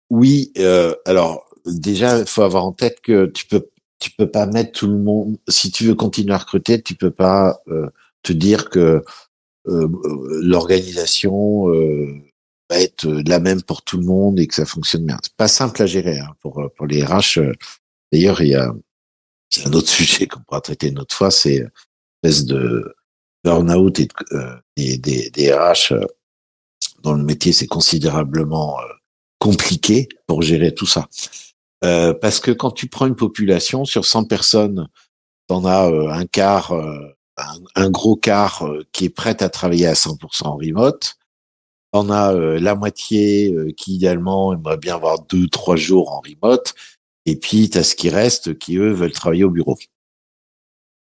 Oui, 0.10 0.52
euh, 0.58 0.94
alors 1.06 1.46
déjà, 1.66 2.20
il 2.20 2.26
faut 2.26 2.42
avoir 2.42 2.66
en 2.66 2.72
tête 2.72 3.00
que 3.02 3.28
tu 3.28 3.46
peux 3.46 3.68
tu 4.00 4.12
peux 4.12 4.30
pas 4.30 4.46
mettre 4.46 4.80
tout 4.80 4.88
le 4.88 4.98
monde. 4.98 5.38
Si 5.48 5.72
tu 5.72 5.86
veux 5.86 5.96
continuer 5.96 6.34
à 6.34 6.38
recruter, 6.38 6.82
tu 6.82 6.96
peux 6.96 7.12
pas 7.12 7.60
euh, 7.68 7.90
te 8.24 8.34
dire 8.34 8.70
que 8.70 9.04
euh, 9.68 9.88
l'organisation 10.42 11.70
euh, 11.70 12.22
va 12.70 12.80
être 12.80 13.08
la 13.28 13.40
même 13.40 13.62
pour 13.62 13.82
tout 13.82 13.98
le 13.98 14.06
monde 14.06 14.40
et 14.40 14.48
que 14.48 14.56
ça 14.56 14.66
fonctionne 14.66 15.06
bien. 15.06 15.20
C'est 15.22 15.36
pas 15.36 15.48
simple 15.48 15.82
à 15.82 15.86
gérer 15.86 16.20
hein, 16.20 16.36
pour 16.42 16.70
pour 16.76 16.88
les 16.88 17.04
RH. 17.04 17.40
D'ailleurs, 18.12 18.42
il 18.42 18.50
y 18.50 18.56
a 18.56 18.74
c'est 19.50 19.68
un 19.68 19.74
autre 19.74 19.90
sujet 19.90 20.28
qu'on 20.28 20.42
pourra 20.42 20.62
traiter 20.62 20.88
une 20.88 21.00
autre 21.00 21.16
fois. 21.16 21.32
C'est 21.32 21.66
espèce 22.24 22.46
de 22.46 22.96
burn-out 23.44 24.00
et, 24.00 24.08
euh, 24.34 24.56
des, 24.76 24.98
des, 24.98 25.30
des 25.30 25.54
RH 25.54 25.94
euh, 25.94 26.06
dans 27.04 27.14
le 27.14 27.24
métier, 27.24 27.54
c'est 27.54 27.68
considérablement 27.68 28.80
euh, 28.80 28.84
compliqué 29.40 30.10
pour 30.28 30.42
gérer 30.42 30.74
tout 30.74 30.86
ça. 30.86 31.08
Euh, 31.84 32.14
parce 32.14 32.40
que 32.40 32.52
quand 32.52 32.72
tu 32.72 32.88
prends 32.88 33.08
une 33.08 33.16
population 33.16 33.86
sur 33.86 34.06
100 34.06 34.26
personnes, 34.26 34.88
t'en 35.48 35.66
as 35.66 35.88
un 35.88 36.26
quart, 36.26 36.74
un, 36.74 37.60
un, 37.76 37.90
gros 37.90 38.16
quart 38.16 38.66
qui 38.92 39.06
est 39.06 39.10
prêt 39.10 39.42
à 39.42 39.50
travailler 39.50 39.88
à 39.88 39.94
100% 39.94 40.44
en 40.44 40.58
remote. 40.58 41.16
T'en 41.92 42.10
as 42.10 42.34
la 42.34 42.76
moitié 42.76 43.56
qui 43.76 43.96
idéalement 43.96 44.54
aimerait 44.54 44.78
bien 44.78 44.96
avoir 44.96 45.22
deux, 45.22 45.48
trois 45.48 45.76
jours 45.76 46.12
en 46.12 46.22
remote. 46.22 46.76
Et 47.26 47.36
puis, 47.36 47.70
tu 47.70 47.78
as 47.78 47.84
ce 47.84 47.96
qui 47.96 48.10
reste 48.10 48.58
qui, 48.60 48.78
eux, 48.78 48.92
veulent 48.92 49.12
travailler 49.12 49.44
au 49.44 49.50
bureau. 49.50 49.78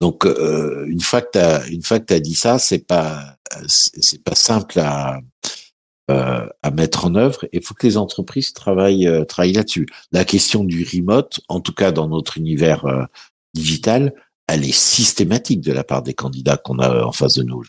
Donc 0.01 0.25
euh, 0.25 0.85
une 0.87 0.99
fois 0.99 1.21
que 1.21 1.29
t'as 1.33 1.67
une 1.67 1.83
fois 1.83 1.99
que 1.99 2.05
t'as 2.05 2.19
dit 2.19 2.33
ça, 2.33 2.57
c'est 2.57 2.85
pas 2.85 3.37
c'est 3.67 4.23
pas 4.23 4.35
simple 4.35 4.79
à 4.79 5.19
euh, 6.11 6.47
à 6.61 6.71
mettre 6.71 7.05
en 7.05 7.15
œuvre. 7.15 7.45
Il 7.53 7.63
faut 7.63 7.73
que 7.73 7.87
les 7.87 7.97
entreprises 7.97 8.53
travaillent 8.53 9.07
euh, 9.07 9.25
travaillent 9.25 9.53
là-dessus. 9.53 9.87
La 10.11 10.25
question 10.25 10.63
du 10.63 10.83
remote, 10.83 11.39
en 11.47 11.59
tout 11.59 11.73
cas 11.73 11.91
dans 11.91 12.07
notre 12.07 12.37
univers 12.37 12.85
euh, 12.85 13.03
digital, 13.53 14.13
elle 14.47 14.63
est 14.63 14.75
systématique 14.75 15.61
de 15.61 15.71
la 15.73 15.83
part 15.83 16.03
des 16.03 16.13
candidats 16.13 16.57
qu'on 16.57 16.79
a 16.79 17.03
en 17.03 17.11
face 17.11 17.35
de 17.35 17.43
nous. 17.43 17.63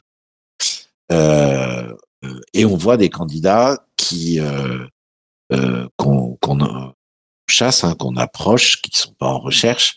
et 2.55 2.65
on 2.65 2.77
voit 2.77 2.97
des 2.97 3.11
candidats 3.11 3.87
qui 3.97 4.41
qu'on 5.97 6.39
chasse, 7.49 7.85
hein, 7.85 7.95
qu'on 7.99 8.17
approche, 8.17 8.81
qui 8.83 8.91
sont 8.99 9.15
pas 9.15 9.29
en 9.29 9.39
recherche, 9.39 9.97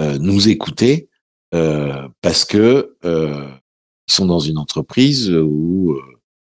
nous 0.00 0.48
écouter 0.48 1.08
parce 1.50 2.44
que 2.44 2.96
euh, 3.04 3.48
ils 4.06 4.12
sont 4.12 4.26
dans 4.26 4.40
une 4.40 4.58
entreprise 4.58 5.30
où 5.30 5.96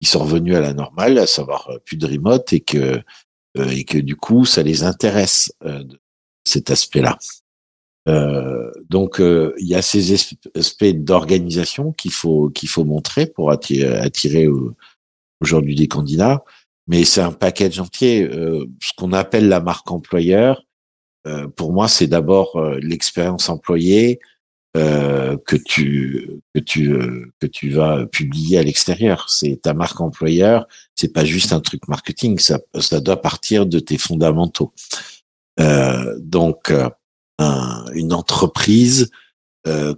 ils 0.01 0.09
sont 0.09 0.21
revenus 0.21 0.55
à 0.55 0.61
la 0.61 0.75
normale, 0.75 1.19
à 1.19 1.27
savoir 1.27 1.71
plus 1.85 1.97
de 1.97 2.07
remote, 2.07 2.53
et 2.53 2.61
que 2.61 3.01
et 3.57 3.85
que 3.85 3.99
du 3.99 4.15
coup 4.15 4.45
ça 4.45 4.63
les 4.63 4.85
intéresse 4.85 5.53
cet 6.45 6.71
aspect-là. 6.71 7.19
donc 8.89 9.17
il 9.19 9.67
y 9.67 9.75
a 9.75 9.83
ces 9.83 10.15
aspects 10.55 10.85
d'organisation 10.85 11.93
qu'il 11.93 12.13
faut 12.13 12.51
qu'il 12.51 12.69
faut 12.69 12.85
montrer 12.85 13.27
pour 13.27 13.51
attirer, 13.51 13.97
attirer 13.99 14.47
aujourd'hui 15.41 15.75
des 15.75 15.89
candidats, 15.89 16.45
mais 16.87 17.05
c'est 17.05 17.21
un 17.21 17.33
package 17.33 17.81
entier. 17.81 18.29
ce 18.31 18.93
qu'on 18.97 19.13
appelle 19.13 19.49
la 19.49 19.61
marque 19.61 19.91
employeur, 19.91 20.65
pour 21.57 21.73
moi, 21.73 21.89
c'est 21.89 22.07
d'abord 22.07 22.61
l'expérience 22.81 23.49
employée, 23.49 24.21
euh, 24.77 25.37
que 25.47 25.57
tu 25.57 26.29
que 26.55 26.61
tu 26.61 26.93
euh, 26.93 27.33
que 27.41 27.47
tu 27.47 27.71
vas 27.71 28.07
publier 28.07 28.59
à 28.59 28.63
l'extérieur. 28.63 29.31
C'est 29.31 29.63
ta 29.63 29.73
marque 29.73 30.01
employeur. 30.01 30.67
C'est 30.95 31.13
pas 31.13 31.25
juste 31.25 31.53
un 31.53 31.61
truc 31.61 31.89
marketing. 31.89 32.39
Ça 32.39 32.61
ça 32.79 33.01
doit 33.01 33.21
partir 33.21 33.65
de 33.67 33.79
tes 33.79 33.99
fondamentaux. 33.99 34.73
Euh, 35.59 36.17
donc 36.21 36.73
une 37.95 38.13
entreprise 38.13 39.11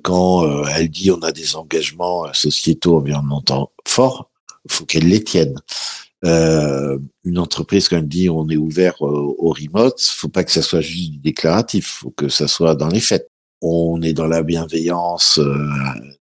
quand 0.03 0.67
elle 0.67 0.89
dit 0.89 1.11
on 1.11 1.23
a 1.23 1.33
des 1.33 1.57
engagements 1.57 2.33
sociétaux 2.33 2.97
environnementaux 2.97 3.71
forts, 3.87 4.31
faut 4.69 4.85
qu'elle 4.85 5.09
les 5.09 5.23
tienne. 5.23 5.57
Euh, 6.25 6.99
une 7.25 7.39
entreprise 7.39 7.89
quand 7.89 7.97
elle 7.97 8.09
dit 8.09 8.29
on 8.29 8.49
est 8.51 8.57
ouvert 8.57 9.01
au 9.01 9.53
remote, 9.53 10.01
faut 10.01 10.29
pas 10.29 10.45
que 10.45 10.53
ça 10.53 10.63
soit 10.63 10.83
juste 10.83 11.21
déclaratif, 11.23 12.01
faut 12.01 12.11
que 12.11 12.29
ça 12.29 12.47
soit 12.47 12.75
dans 12.75 12.89
les 12.89 13.01
faits 13.01 13.30
on 13.61 14.01
est 14.03 14.13
dans 14.13 14.27
la 14.27 14.43
bienveillance, 14.43 15.39
euh, 15.39 15.69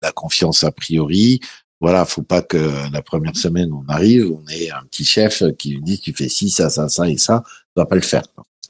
la 0.02 0.12
confiance 0.12 0.64
a 0.64 0.72
priori. 0.72 1.40
Voilà, 1.80 2.04
faut 2.04 2.22
pas 2.22 2.42
que 2.42 2.70
la 2.92 3.02
première 3.02 3.36
semaine 3.36 3.72
on 3.72 3.84
arrive, 3.88 4.32
on 4.32 4.46
est 4.48 4.70
un 4.70 4.82
petit 4.90 5.04
chef 5.04 5.42
qui 5.58 5.72
lui 5.72 5.82
dit 5.82 6.00
tu 6.00 6.14
fais 6.14 6.28
ci, 6.28 6.50
ça, 6.50 6.70
ça, 6.70 6.88
ça 6.88 7.08
et 7.08 7.18
ça, 7.18 7.42
on 7.74 7.82
va 7.82 7.86
pas 7.86 7.96
le 7.96 8.00
faire. 8.00 8.24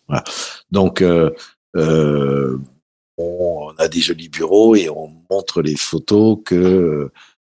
Voilà. 0.08 0.24
Donc 0.70 1.02
euh, 1.02 1.30
euh, 1.76 2.58
on 3.16 3.72
a 3.78 3.88
des 3.88 4.00
jolis 4.00 4.28
bureaux 4.28 4.74
et 4.74 4.88
on 4.88 5.12
montre 5.30 5.62
les 5.62 5.76
photos 5.76 6.38
que 6.44 7.10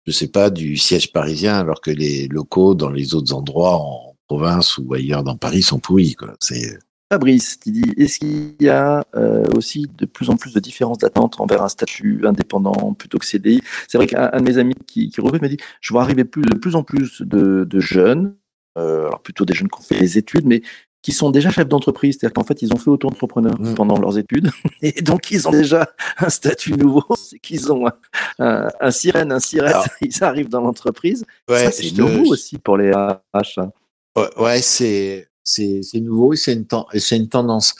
je 0.06 0.12
sais 0.12 0.28
pas 0.28 0.50
du 0.50 0.76
siège 0.76 1.12
parisien 1.12 1.58
alors 1.58 1.80
que 1.80 1.90
les 1.90 2.28
locaux 2.28 2.74
dans 2.74 2.90
les 2.90 3.14
autres 3.14 3.34
endroits 3.34 3.76
en 3.76 4.16
province 4.26 4.78
ou 4.78 4.94
ailleurs 4.94 5.22
dans 5.22 5.36
Paris 5.36 5.62
sont 5.62 5.78
pourris. 5.78 6.16
C'est 6.40 6.78
Fabrice 7.12 7.56
qui 7.56 7.72
dit 7.72 7.92
est-ce 7.98 8.20
qu'il 8.20 8.54
y 8.58 8.70
a 8.70 9.04
euh, 9.14 9.44
aussi 9.54 9.86
de 9.98 10.06
plus 10.06 10.30
en 10.30 10.36
plus 10.36 10.54
de 10.54 10.60
différences 10.60 10.96
d'attente 10.96 11.42
envers 11.42 11.62
un 11.62 11.68
statut 11.68 12.22
indépendant 12.24 12.94
plutôt 12.94 13.18
que 13.18 13.26
CDI 13.26 13.60
C'est 13.86 13.98
vrai 13.98 14.06
qu'un 14.06 14.30
de 14.30 14.42
mes 14.42 14.56
amis 14.56 14.74
qui, 14.86 15.10
qui 15.10 15.20
recrute 15.20 15.42
m'a 15.42 15.48
dit 15.48 15.58
je 15.82 15.92
vois 15.92 16.00
arriver 16.00 16.24
plus, 16.24 16.40
de 16.40 16.56
plus 16.56 16.74
en 16.74 16.82
plus 16.82 17.20
de, 17.20 17.64
de 17.64 17.80
jeunes, 17.80 18.34
euh, 18.78 19.08
alors 19.08 19.20
plutôt 19.20 19.44
des 19.44 19.52
jeunes 19.52 19.68
qui 19.68 19.78
ont 19.78 19.82
fait 19.82 20.00
des 20.00 20.16
études, 20.16 20.46
mais 20.46 20.62
qui 21.02 21.12
sont 21.12 21.30
déjà 21.30 21.50
chefs 21.50 21.68
d'entreprise, 21.68 22.16
c'est-à-dire 22.18 22.32
qu'en 22.32 22.44
fait 22.44 22.62
ils 22.62 22.72
ont 22.72 22.78
fait 22.78 22.88
auto-entrepreneur 22.88 23.60
mmh. 23.60 23.74
pendant 23.74 23.98
leurs 23.98 24.16
études 24.16 24.50
et 24.80 25.02
donc 25.02 25.30
ils 25.30 25.46
ont 25.46 25.50
déjà 25.50 25.90
un 26.16 26.30
statut 26.30 26.72
nouveau, 26.72 27.04
c'est 27.16 27.40
qu'ils 27.40 27.70
ont 27.70 27.88
un, 27.88 27.92
un, 28.38 28.68
un, 28.80 28.90
sirène, 28.90 29.32
un 29.32 29.40
sirène, 29.40 29.74
ils 30.00 30.24
arrivent 30.24 30.48
dans 30.48 30.62
l'entreprise. 30.62 31.26
Ouais, 31.46 31.64
Ça 31.64 31.72
c'est 31.72 31.94
nouveau 31.94 32.32
aussi 32.32 32.56
pour 32.56 32.78
les 32.78 32.90
RH. 32.90 33.58
Hein. 33.58 33.70
Ouais, 34.16 34.30
ouais 34.38 34.62
c'est 34.62 35.28
c'est 35.44 35.82
nouveau 35.94 36.34
et 36.34 36.36
c'est 36.36 36.54
une, 36.54 37.28
tendance. 37.28 37.74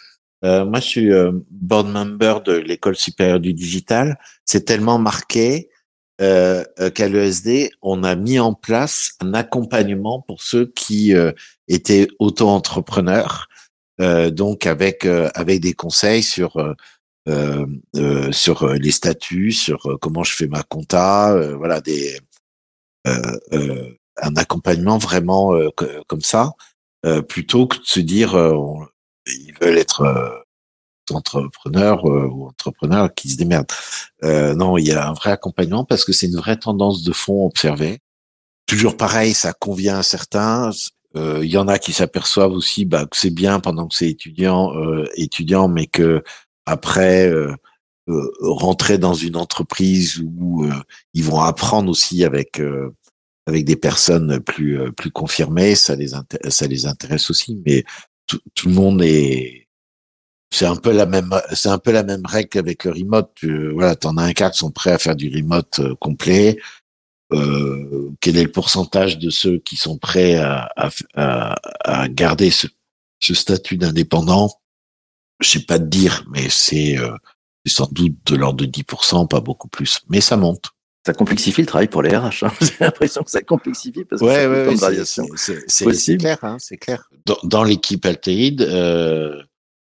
Euh, 0.45 0.65
moi, 0.65 0.81
je 0.81 0.87
suis 0.87 1.13
euh, 1.13 1.33
board 1.51 1.89
member 1.89 2.43
de 2.45 2.53
l'école 2.53 2.97
supérieure 2.97 3.41
du 3.41 3.55
digital. 3.55 4.19
C'est 4.45 4.65
tellement 4.65 4.99
marqué 4.99 5.71
euh, 6.21 6.65
euh 6.79 6.91
qu'à 6.91 7.09
l'ESD, 7.09 7.71
on 7.81 8.05
a 8.05 8.15
mis 8.15 8.39
en 8.39 8.55
place 8.55 9.13
un 9.21 9.35
accompagnement 9.35 10.21
pour 10.21 10.43
ceux 10.43 10.67
qui 10.67 11.15
euh, 11.15 11.33
étaient 11.69 12.09
auto-entrepreneurs 12.19 13.49
euh, 14.01 14.31
donc 14.31 14.67
avec 14.67 15.05
avec 15.07 15.61
des 15.61 15.75
conseils 15.75 16.23
sur 16.23 16.75
sur 18.33 18.69
les 18.69 18.91
statuts, 18.91 19.53
sur 19.53 19.99
comment 20.01 20.25
je 20.25 20.35
fais 20.35 20.49
ma 20.49 20.63
compta, 20.63 21.37
voilà 21.57 21.81
des 21.81 22.19
un 23.05 24.37
accompagnement 24.37 24.99
vraiment 24.99 25.53
comme 26.07 26.21
ça, 26.21 26.53
plutôt 27.29 27.67
que 27.67 27.79
de 27.79 27.85
se 27.85 28.01
dire 28.01 28.35
ils 29.27 29.55
veulent 29.61 29.79
être 29.79 30.45
entrepreneurs 31.11 32.05
ou 32.05 32.47
entrepreneurs 32.47 33.13
qui 33.15 33.31
se 33.31 33.37
démerdent. 33.37 33.73
non, 34.23 34.79
il 34.79 34.87
y 34.87 34.93
a 34.93 35.09
un 35.09 35.13
vrai 35.13 35.33
accompagnement 35.33 35.85
parce 35.85 36.05
que 36.05 36.13
c'est 36.13 36.27
une 36.27 36.37
vraie 36.37 36.57
tendance 36.57 37.03
de 37.03 37.13
fond 37.13 37.45
observée. 37.47 38.01
Toujours 38.67 38.97
pareil, 38.97 39.35
ça 39.35 39.53
convient 39.53 39.99
à 39.99 40.03
certains, 40.03 40.71
il 41.15 41.21
euh, 41.21 41.45
y 41.45 41.59
en 41.59 41.69
a 41.69 41.79
qui 41.79 41.93
s'aperçoivent 41.93 42.53
aussi 42.53 42.85
bah, 42.85 43.07
que 43.07 43.17
c'est 43.17 43.31
bien 43.31 43.61
pendant 43.61 43.87
que 43.87 43.95
c'est 43.95 44.09
étudiant, 44.09 44.75
euh, 44.77 45.05
étudiant, 45.15 45.69
mais 45.69 45.87
que 45.87 46.23
après 46.65 47.29
euh, 47.29 47.55
rentrer 48.41 48.99
dans 48.99 49.15
une 49.15 49.37
entreprise 49.37 50.19
où 50.19 50.69
ils 51.15 51.25
vont 51.25 51.41
apprendre 51.41 51.89
aussi 51.89 52.25
avec 52.25 52.61
avec 53.47 53.65
des 53.65 53.77
personnes 53.77 54.41
plus 54.41 54.93
plus 54.93 55.11
confirmées, 55.11 55.75
ça 55.75 55.97
les 55.97 56.13
ça 56.49 56.67
les 56.67 56.87
intéresse 56.87 57.31
aussi. 57.31 57.61
Mais 57.67 57.85
tout, 58.27 58.41
tout 58.55 58.69
le 58.69 58.75
monde 58.75 59.03
est 59.03 59.69
c'est 60.51 60.67
un 60.67 60.77
peu 60.77 60.93
la 60.93 61.07
même 61.07 61.35
c'est 61.53 61.71
un 61.71 61.79
peu 61.79 61.93
la 61.93 62.03
même 62.03 62.27
règle 62.27 62.51
qu'avec 62.51 62.85
le 62.85 62.93
remote. 62.93 63.31
Tu, 63.35 63.71
voilà, 63.73 63.97
t'en 63.97 64.17
as 64.19 64.25
un 64.25 64.33
cas 64.33 64.51
qui 64.51 64.59
sont 64.59 64.71
prêts 64.71 64.93
à 64.93 64.99
faire 64.99 65.17
du 65.17 65.29
remote 65.35 65.81
complet. 65.99 66.59
Euh, 67.33 68.11
quel 68.21 68.37
est 68.37 68.45
le 68.45 68.53
pourcentage 68.53 69.19
de 69.19 69.31
ceux 69.31 69.59
qui 69.59 69.77
sont 69.77 69.97
prêts 69.97 70.37
à, 70.37 70.71
à, 71.15 71.57
à 71.85 72.09
garder 72.09 72.51
ce, 72.51 72.67
ce 73.21 73.35
statut 73.35 73.79
d'indépendant? 73.79 74.51
Je 75.41 75.49
sais 75.49 75.65
pas 75.65 75.79
te 75.79 75.85
dire, 75.85 76.25
mais 76.31 76.49
c'est 76.51 76.99
euh, 76.99 77.17
sans 77.67 77.91
doute 77.91 78.17
de 78.27 78.37
l'ordre 78.37 78.65
de 78.65 78.71
10%, 78.71 79.27
pas 79.29 79.41
beaucoup 79.41 79.69
plus. 79.69 80.01
Mais 80.09 80.21
ça 80.21 80.37
monte. 80.37 80.71
Ça 81.05 81.13
complexifie 81.13 81.63
le 81.63 81.67
travail 81.67 81.89
pour 81.89 82.03
les 82.03 82.17
RH. 82.17 82.45
Hein. 82.45 82.53
J'ai 82.61 82.77
l'impression 82.81 83.23
que 83.23 83.31
ça 83.31 83.43
complexifie 83.43 84.05
parce 84.05 84.21
que 84.21 84.27
ouais, 84.27 84.47
ouais, 84.47 84.69
ouais 84.69 85.95
c'est 85.95 86.17
clair, 86.17 86.39
hein, 86.43 86.57
c'est 86.61 86.77
clair. 86.77 87.09
Dans, 87.27 87.39
dans 87.43 87.65
l'équipe 87.65 88.05
Altéide, 88.07 88.63
euh, 88.63 89.43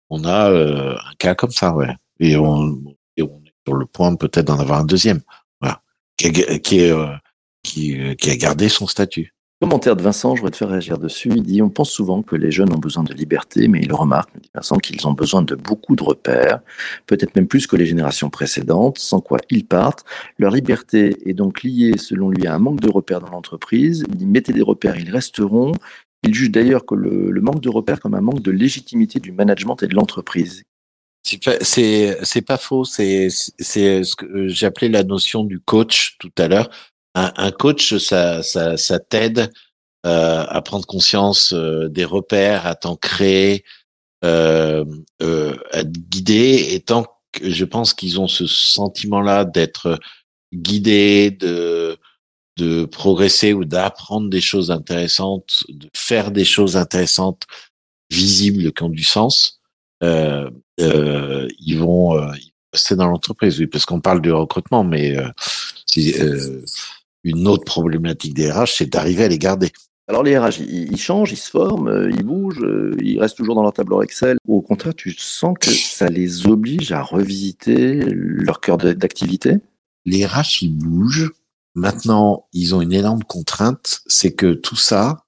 on 0.08 0.24
a 0.24 0.50
euh, 0.50 0.94
un 0.94 1.14
cas 1.18 1.34
comme 1.34 1.50
ça, 1.50 1.74
ouais. 1.74 1.94
Et 2.20 2.36
on, 2.36 2.82
et 3.16 3.22
on 3.22 3.40
est 3.44 3.52
sur 3.66 3.74
le 3.74 3.86
point 3.86 4.14
peut-être 4.14 4.46
d'en 4.46 4.58
avoir 4.58 4.80
un 4.80 4.84
deuxième, 4.84 5.20
voilà, 5.60 5.82
qui 6.16 6.28
est, 6.28 6.60
qui 6.60 6.80
est 6.80 6.90
euh, 6.90 7.14
qui, 7.62 7.98
euh, 7.98 8.14
qui 8.14 8.30
a 8.30 8.36
gardé 8.36 8.68
son 8.68 8.86
statut. 8.86 9.34
Commentaire 9.62 9.94
de 9.94 10.02
Vincent, 10.02 10.34
je 10.34 10.40
voudrais 10.40 10.50
te 10.50 10.56
faire 10.56 10.70
réagir 10.70 10.98
dessus. 10.98 11.30
Il 11.36 11.44
dit 11.44 11.62
On 11.62 11.70
pense 11.70 11.92
souvent 11.92 12.22
que 12.22 12.34
les 12.34 12.50
jeunes 12.50 12.72
ont 12.72 12.80
besoin 12.80 13.04
de 13.04 13.14
liberté, 13.14 13.68
mais 13.68 13.78
il 13.80 13.92
remarque, 13.92 14.30
dit 14.36 14.50
Vincent, 14.52 14.76
qu'ils 14.78 15.06
ont 15.06 15.12
besoin 15.12 15.42
de 15.42 15.54
beaucoup 15.54 15.94
de 15.94 16.02
repères, 16.02 16.58
peut-être 17.06 17.36
même 17.36 17.46
plus 17.46 17.68
que 17.68 17.76
les 17.76 17.86
générations 17.86 18.28
précédentes, 18.28 18.98
sans 18.98 19.20
quoi 19.20 19.38
ils 19.50 19.64
partent. 19.64 20.04
Leur 20.36 20.50
liberté 20.50 21.16
est 21.26 21.32
donc 21.32 21.62
liée, 21.62 21.96
selon 21.96 22.30
lui, 22.30 22.44
à 22.48 22.56
un 22.56 22.58
manque 22.58 22.80
de 22.80 22.90
repères 22.90 23.20
dans 23.20 23.30
l'entreprise. 23.30 24.04
Il 24.08 24.16
dit 24.16 24.26
Mettez 24.26 24.52
des 24.52 24.62
repères, 24.62 24.96
ils 24.96 25.12
resteront. 25.12 25.70
Il 26.24 26.34
juge 26.34 26.50
d'ailleurs 26.50 26.84
que 26.84 26.96
le, 26.96 27.30
le 27.30 27.40
manque 27.40 27.60
de 27.60 27.68
repères 27.68 28.00
comme 28.00 28.14
un 28.14 28.20
manque 28.20 28.42
de 28.42 28.50
légitimité 28.50 29.20
du 29.20 29.30
management 29.30 29.80
et 29.84 29.86
de 29.86 29.94
l'entreprise. 29.94 30.64
C'est 31.22 32.42
pas 32.44 32.56
faux. 32.56 32.84
C'est 32.84 33.28
c'est 33.30 34.02
ce 34.02 34.16
que 34.16 34.48
j'appelais 34.48 34.88
la 34.88 35.04
notion 35.04 35.44
du 35.44 35.60
coach 35.60 36.16
tout 36.18 36.32
à 36.36 36.48
l'heure 36.48 36.68
un, 37.14 37.50
coach, 37.50 37.96
ça, 37.98 38.42
ça, 38.42 38.76
ça 38.76 38.98
t'aide 38.98 39.50
euh, 40.06 40.44
à 40.48 40.62
prendre 40.62 40.86
conscience 40.86 41.52
euh, 41.52 41.88
des 41.88 42.04
repères, 42.04 42.66
à 42.66 42.74
t'ancrer, 42.74 43.64
euh, 44.24 44.84
euh, 45.20 45.56
à 45.72 45.84
te 45.84 45.98
guider. 45.98 46.68
Et 46.70 46.80
tant 46.80 47.06
que 47.32 47.50
je 47.50 47.64
pense 47.64 47.94
qu'ils 47.94 48.20
ont 48.20 48.28
ce 48.28 48.46
sentiment-là 48.46 49.44
d'être 49.44 49.98
guidés, 50.52 51.30
de 51.30 51.98
de 52.58 52.84
progresser 52.84 53.52
ou 53.52 53.64
d'apprendre 53.64 54.28
des 54.28 54.40
choses 54.40 54.70
intéressantes, 54.70 55.64
de 55.68 55.88
faire 55.94 56.30
des 56.30 56.44
choses 56.44 56.76
intéressantes, 56.76 57.46
visibles, 58.10 58.72
qui 58.72 58.82
ont 58.82 58.90
du 58.90 59.04
sens, 59.04 59.60
euh, 60.02 60.50
euh, 60.80 61.48
ils 61.58 61.78
vont 61.78 62.18
euh, 62.18 62.30
rester 62.72 62.94
dans 62.94 63.06
l'entreprise. 63.06 63.58
Oui, 63.58 63.66
parce 63.66 63.86
qu'on 63.86 64.00
parle 64.00 64.20
du 64.20 64.32
recrutement, 64.32 64.84
mais 64.84 65.16
euh, 65.16 65.30
une 67.24 67.48
autre 67.48 67.64
problématique 67.64 68.34
des 68.34 68.50
RH, 68.50 68.74
c'est 68.78 68.90
d'arriver 68.90 69.24
à 69.24 69.28
les 69.28 69.38
garder. 69.38 69.72
Alors 70.08 70.24
les 70.24 70.36
RH, 70.36 70.58
ils, 70.60 70.98
changent, 70.98 71.32
ils 71.32 71.36
se 71.36 71.50
forment, 71.50 71.88
euh, 71.88 72.10
ils 72.10 72.24
bougent, 72.24 72.62
euh, 72.62 72.96
ils 73.00 73.20
restent 73.20 73.36
toujours 73.36 73.54
dans 73.54 73.62
leur 73.62 73.72
tableur 73.72 74.02
Excel. 74.02 74.36
Ou 74.48 74.56
au 74.56 74.60
contraire, 74.60 74.94
tu 74.94 75.12
sens 75.12 75.54
que 75.58 75.70
ça 75.70 76.08
les 76.08 76.46
oblige 76.46 76.90
à 76.92 77.02
revisiter 77.02 77.94
leur 78.10 78.60
cœur 78.60 78.78
d'activité? 78.78 79.58
Les 80.04 80.26
RH, 80.26 80.62
ils 80.62 80.76
bougent. 80.76 81.32
Maintenant, 81.74 82.46
ils 82.52 82.74
ont 82.74 82.82
une 82.82 82.92
énorme 82.92 83.22
contrainte, 83.22 84.02
c'est 84.06 84.32
que 84.32 84.52
tout 84.52 84.76
ça, 84.76 85.24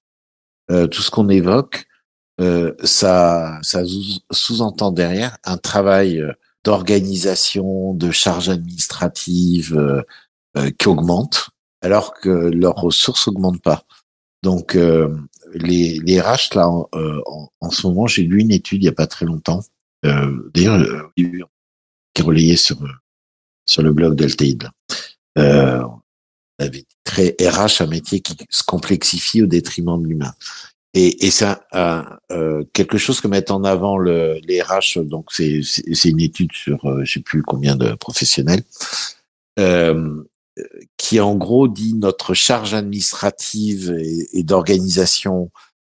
euh, 0.71 0.87
tout 0.87 1.01
ce 1.01 1.11
qu'on 1.11 1.29
évoque, 1.29 1.87
ça, 2.83 3.61
ça 3.63 3.83
sous-entend 4.33 4.91
derrière 4.91 5.39
un 5.45 5.57
travail 5.57 6.21
d'organisation, 6.65 7.95
de 7.95 8.11
charge 8.11 8.49
administrative 8.49 10.05
qui 10.77 10.89
augmente 10.89 11.51
alors 11.85 12.15
que 12.15 12.29
leurs 12.29 12.77
ressources 12.77 13.29
augmentent 13.29 13.63
pas. 13.63 13.85
Donc 14.43 14.75
euh, 14.75 15.17
les, 15.53 16.01
les 16.01 16.21
RH 16.21 16.55
là 16.55 16.69
en, 16.69 16.89
euh, 16.95 17.21
en, 17.61 17.71
ce 17.71 17.87
moment, 17.87 18.07
j'ai 18.07 18.23
lu 18.23 18.41
une 18.41 18.51
étude 18.51 18.83
il 18.83 18.87
y 18.87 18.89
a 18.89 18.93
pas 18.93 19.07
très 19.07 19.27
longtemps, 19.27 19.61
euh, 20.05 20.51
d'ailleurs 20.55 20.81
euh, 20.81 21.03
qui 21.17 21.25
est 22.17 22.23
relayée 22.23 22.57
sur 22.57 22.79
sur 23.67 23.83
le 23.83 23.93
blog 23.93 24.17
d'Alteid. 24.17 24.69
Euh, 25.39 25.83
avait 26.59 26.85
très 27.03 27.35
RH 27.41 27.83
un 27.83 27.87
métier 27.87 28.21
qui 28.21 28.37
se 28.49 28.63
complexifie 28.63 29.43
au 29.43 29.47
détriment 29.47 30.01
de 30.01 30.07
l'humain. 30.07 30.33
Et, 30.95 31.27
et 31.27 31.31
c'est 31.33 31.57
euh, 31.75 32.63
quelque 32.73 32.99
chose 32.99 33.21
que 33.21 33.27
mettent 33.27 33.51
en 33.51 33.65
avant 33.65 33.99
le, 33.99 34.39
les 34.45 34.63
RH. 34.63 35.01
Donc 35.01 35.33
c'est 35.33 35.61
une 36.05 36.21
étude 36.21 36.53
sur 36.53 36.85
euh, 36.87 37.05
je 37.05 37.15
sais 37.15 37.21
plus 37.21 37.43
combien 37.43 37.75
de 37.75 37.95
professionnels. 37.95 38.63
Euh, 39.59 40.23
qui 40.97 41.21
en 41.21 41.35
gros 41.35 41.69
dit 41.69 41.95
notre 41.95 42.35
charge 42.35 42.75
administrative 42.75 43.97
et, 44.33 44.43
d'organisation 44.43 45.51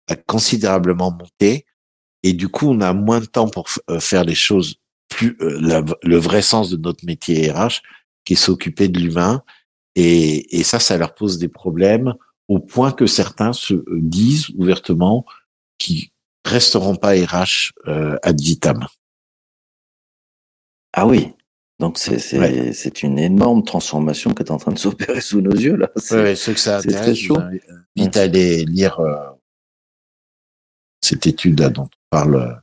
a 0.09 0.17
considérablement 0.17 1.11
monté. 1.11 1.67
Et 2.23 2.33
du 2.33 2.49
coup 2.49 2.69
on 2.69 2.81
a 2.81 2.93
moins 2.93 3.21
de 3.21 3.27
temps 3.27 3.49
pour 3.49 3.69
euh, 3.91 4.01
faire 4.01 4.25
les 4.25 4.35
choses 4.35 4.77
plus 5.09 5.37
euh, 5.41 5.85
le 6.03 6.17
vrai 6.17 6.43
sens 6.43 6.71
de 6.71 6.77
notre 6.77 7.05
métier 7.05 7.51
RH 7.51 7.83
qui 8.25 8.33
est 8.35 8.37
s'occuper 8.37 8.89
de 8.89 8.99
l'humain. 8.99 9.43
Et, 9.95 10.59
et 10.59 10.65
ça 10.65 10.81
ça 10.81 10.97
leur 10.97 11.15
pose 11.15 11.39
des 11.39 11.49
problèmes 11.49 12.15
au 12.49 12.59
point 12.59 12.93
que 12.93 13.07
certains 13.07 13.53
se 13.53 13.75
euh, 13.75 13.85
disent 13.91 14.49
ouvertement 14.57 15.25
qu'ils 15.79 16.09
resteront 16.45 16.97
pas 16.97 17.13
RH 17.13 17.73
ad 18.23 18.41
vitam. 18.41 18.87
Ah 20.95 21.07
oui, 21.07 21.33
donc 21.79 21.99
c'est 21.99 22.19
c'est 22.19 22.73
c'est 22.73 23.03
une 23.03 23.19
énorme 23.19 23.65
transformation 23.65 24.35
qui 24.35 24.43
est 24.43 24.51
en 24.51 24.57
train 24.57 24.73
de 24.73 24.79
s'opérer 24.79 25.21
sous 25.23 25.41
nos 25.41 25.55
yeux 25.55 25.77
là. 25.77 25.91
C'est 25.97 26.35
ceux 26.35 26.55
que 26.55 26.61
ça 26.61 26.79
intéresse, 26.79 27.17
chaud. 27.17 27.39
Vite 27.97 28.17
aller 28.17 28.65
lire 28.65 28.99
euh, 29.01 29.17
cette 31.01 31.27
étude 31.27 31.61
là 31.61 31.71
dont 31.71 31.85
on 31.85 32.09
parle 32.11 32.35
euh, 32.37 32.55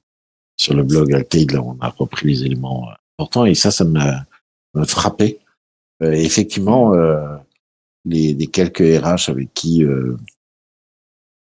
sur 0.58 0.74
le 0.74 0.84
blog 0.84 1.14
Altaïd, 1.14 1.52
là 1.52 1.62
on 1.62 1.78
a 1.80 1.90
repris 1.90 2.28
les 2.28 2.44
éléments 2.46 2.90
euh, 2.90 2.94
importants 3.18 3.46
et 3.46 3.56
ça 3.56 3.72
ça 3.72 3.86
m'a 3.86 4.26
frappé. 4.86 5.40
effectivement, 6.02 6.94
les, 8.04 8.34
les, 8.34 8.48
quelques 8.48 8.80
RH 8.80 9.30
avec 9.30 9.54
qui 9.54 9.86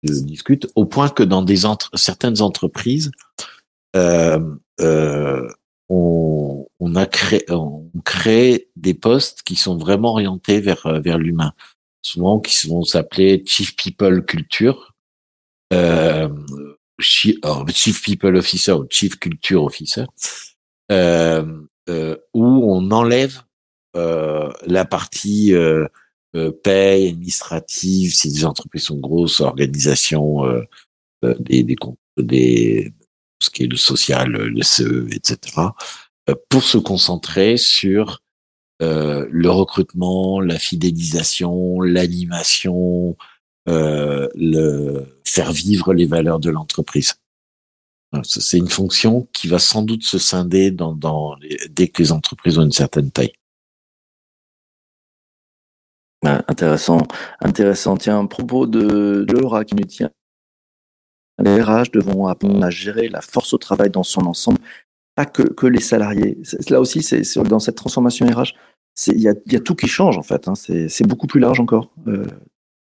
je 0.02 0.20
discute, 0.20 0.66
au 0.74 0.86
point 0.86 1.10
que 1.10 1.22
dans 1.22 1.42
des 1.42 1.66
entre, 1.66 1.90
certaines 1.98 2.40
entreprises, 2.40 3.10
euh, 3.96 5.48
on, 5.90 6.66
on 6.78 6.94
a 6.96 7.04
créé, 7.04 7.44
on 7.50 7.90
crée 8.04 8.68
des 8.76 8.94
postes 8.94 9.42
qui 9.42 9.56
sont 9.56 9.76
vraiment 9.76 10.12
orientés 10.12 10.60
vers 10.60 11.00
vers 11.02 11.18
l'humain, 11.18 11.52
souvent 12.02 12.40
qui 12.40 12.68
vont 12.68 12.84
s'appeler 12.84 13.42
Chief 13.46 13.76
People 13.76 14.24
Culture, 14.24 14.94
euh, 15.72 16.28
Chief 17.00 18.02
People 18.02 18.36
Officer 18.36 18.72
ou 18.72 18.86
Chief 18.88 19.18
Culture 19.18 19.64
Officer, 19.64 20.04
euh, 20.90 21.44
euh, 21.88 22.16
où 22.34 22.44
on 22.44 22.90
enlève 22.90 23.42
euh, 23.96 24.52
la 24.66 24.84
partie 24.84 25.52
euh, 25.52 25.86
euh, 26.36 26.52
paye 26.52 27.08
administrative, 27.08 28.14
si 28.14 28.28
les 28.28 28.44
entreprises 28.44 28.84
sont 28.84 28.98
grosses, 28.98 29.40
organisation 29.40 30.44
des, 31.22 31.64
des, 31.64 31.76
des 32.16 32.92
ce 33.40 33.50
qui 33.50 33.64
est 33.64 33.66
le 33.66 33.76
social, 33.76 34.30
le 34.30 34.62
CE, 34.62 35.06
etc., 35.12 35.38
euh, 36.28 36.34
pour 36.48 36.62
se 36.62 36.78
concentrer 36.78 37.56
sur 37.56 38.22
euh, 38.82 39.26
le 39.30 39.50
recrutement, 39.50 40.40
la 40.40 40.58
fidélisation, 40.58 41.80
l'animation, 41.80 43.16
euh, 43.68 44.28
le 44.34 45.20
faire 45.24 45.52
vivre 45.52 45.92
les 45.92 46.06
valeurs 46.06 46.40
de 46.40 46.50
l'entreprise. 46.50 47.14
C'est 48.24 48.58
une 48.58 48.68
fonction 48.68 49.28
qui 49.32 49.46
va 49.46 49.60
sans 49.60 49.82
doute 49.82 50.02
se 50.02 50.18
scinder 50.18 50.72
dans, 50.72 50.96
dans 50.96 51.36
dès 51.68 51.88
que 51.88 52.02
les 52.02 52.10
entreprises 52.10 52.58
ont 52.58 52.64
une 52.64 52.72
certaine 52.72 53.12
taille. 53.12 53.32
Ah, 56.24 56.42
intéressant, 56.48 56.98
intéressant. 57.40 57.96
Tiens, 57.96 58.20
à 58.20 58.26
propos 58.26 58.66
de, 58.66 59.24
de 59.26 59.32
Laura 59.32 59.64
qui 59.64 59.74
nous 59.74 59.84
tient, 59.84 60.10
les 61.42 61.60
RH 61.60 61.90
devront 61.92 62.26
apprendre 62.26 62.64
à 62.64 62.70
gérer 62.70 63.08
la 63.08 63.20
force 63.20 63.52
au 63.52 63.58
travail 63.58 63.90
dans 63.90 64.02
son 64.02 64.26
ensemble, 64.26 64.58
pas 65.14 65.26
que, 65.26 65.42
que 65.42 65.66
les 65.66 65.80
salariés. 65.80 66.38
Là 66.68 66.80
aussi, 66.80 67.02
c'est 67.02 67.22
dans 67.38 67.58
cette 67.58 67.76
transformation 67.76 68.26
RH, 68.26 68.54
il 69.06 69.20
y 69.20 69.28
a, 69.28 69.34
y 69.46 69.56
a, 69.56 69.60
tout 69.60 69.74
qui 69.74 69.88
change 69.88 70.18
en 70.18 70.22
fait. 70.22 70.48
Hein. 70.48 70.54
C'est 70.54 71.06
beaucoup 71.06 71.26
plus 71.26 71.40
large 71.40 71.60
encore 71.60 71.90
euh, 72.06 72.24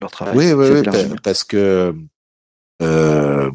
leur 0.01 0.11
travail. 0.11 0.37
Oui, 0.37 0.53
oui, 0.53 0.83
oui 0.83 1.17
parce 1.23 1.45
que 1.45 1.95
euh, 2.83 3.51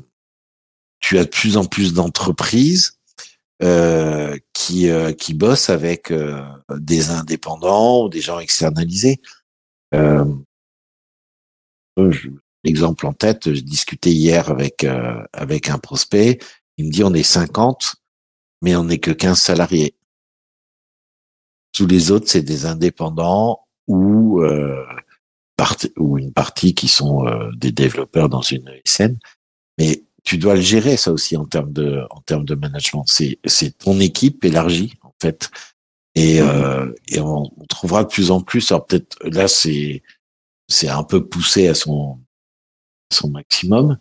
tu 0.99 1.17
as 1.17 1.23
de 1.23 1.29
plus 1.29 1.57
en 1.57 1.65
plus 1.65 1.93
d'entreprises 1.93 2.99
euh, 3.63 4.37
qui 4.53 4.89
euh, 4.89 5.13
qui 5.13 5.33
bossent 5.33 5.69
avec 5.69 6.11
euh, 6.11 6.43
des 6.75 7.09
indépendants 7.11 8.03
ou 8.03 8.09
des 8.09 8.21
gens 8.21 8.39
externalisés. 8.39 9.21
Euh, 9.93 10.25
L'exemple 12.63 13.07
en 13.07 13.13
tête, 13.13 13.53
je 13.53 13.61
discutais 13.61 14.11
hier 14.11 14.49
avec 14.49 14.85
avec 15.33 15.69
un 15.69 15.79
prospect. 15.79 16.39
Il 16.77 16.85
me 16.85 16.91
dit 16.91 17.03
on 17.03 17.13
est 17.13 17.23
50, 17.23 17.95
mais 18.61 18.75
on 18.75 18.83
n'est 18.83 18.99
que 18.99 19.11
15 19.11 19.39
salariés. 19.39 19.95
Tous 21.73 21.87
les 21.87 22.11
autres, 22.11 22.27
c'est 22.29 22.43
des 22.43 22.65
indépendants 22.65 23.61
ou 23.87 24.41
euh, 24.41 24.85
ou 25.97 26.17
une 26.17 26.33
partie 26.33 26.75
qui 26.75 26.87
sont 26.87 27.25
des 27.55 27.71
développeurs 27.71 28.29
dans 28.29 28.41
une 28.41 28.71
scène. 28.85 29.19
Mais 29.77 30.03
tu 30.23 30.37
dois 30.37 30.55
le 30.55 30.61
gérer 30.61 30.97
ça 30.97 31.11
aussi 31.11 31.35
en 31.37 31.45
termes 31.45 31.73
de 31.73 32.03
en 32.09 32.21
termes 32.21 32.45
de 32.45 32.55
management. 32.55 33.03
C'est 33.07 33.39
c'est 33.45 33.77
ton 33.77 33.99
équipe 33.99 34.43
élargie 34.45 34.93
en 35.01 35.13
fait. 35.21 35.49
Et, 36.13 36.41
mmh. 36.41 36.45
euh, 36.45 36.93
et 37.07 37.19
on, 37.21 37.43
on, 37.57 37.65
trouvera 37.67 38.03
de 38.03 38.09
plus 38.09 38.31
en 38.31 38.41
plus. 38.41 38.71
Alors 38.71 38.85
peut-être 38.85 39.17
là 39.23 39.47
c'est 39.47 40.03
c'est 40.67 40.89
un 40.89 41.03
peu 41.03 41.25
poussé 41.25 41.67
à 41.67 41.73
son 41.73 42.19
son 43.13 43.29
maximum, 43.29 43.97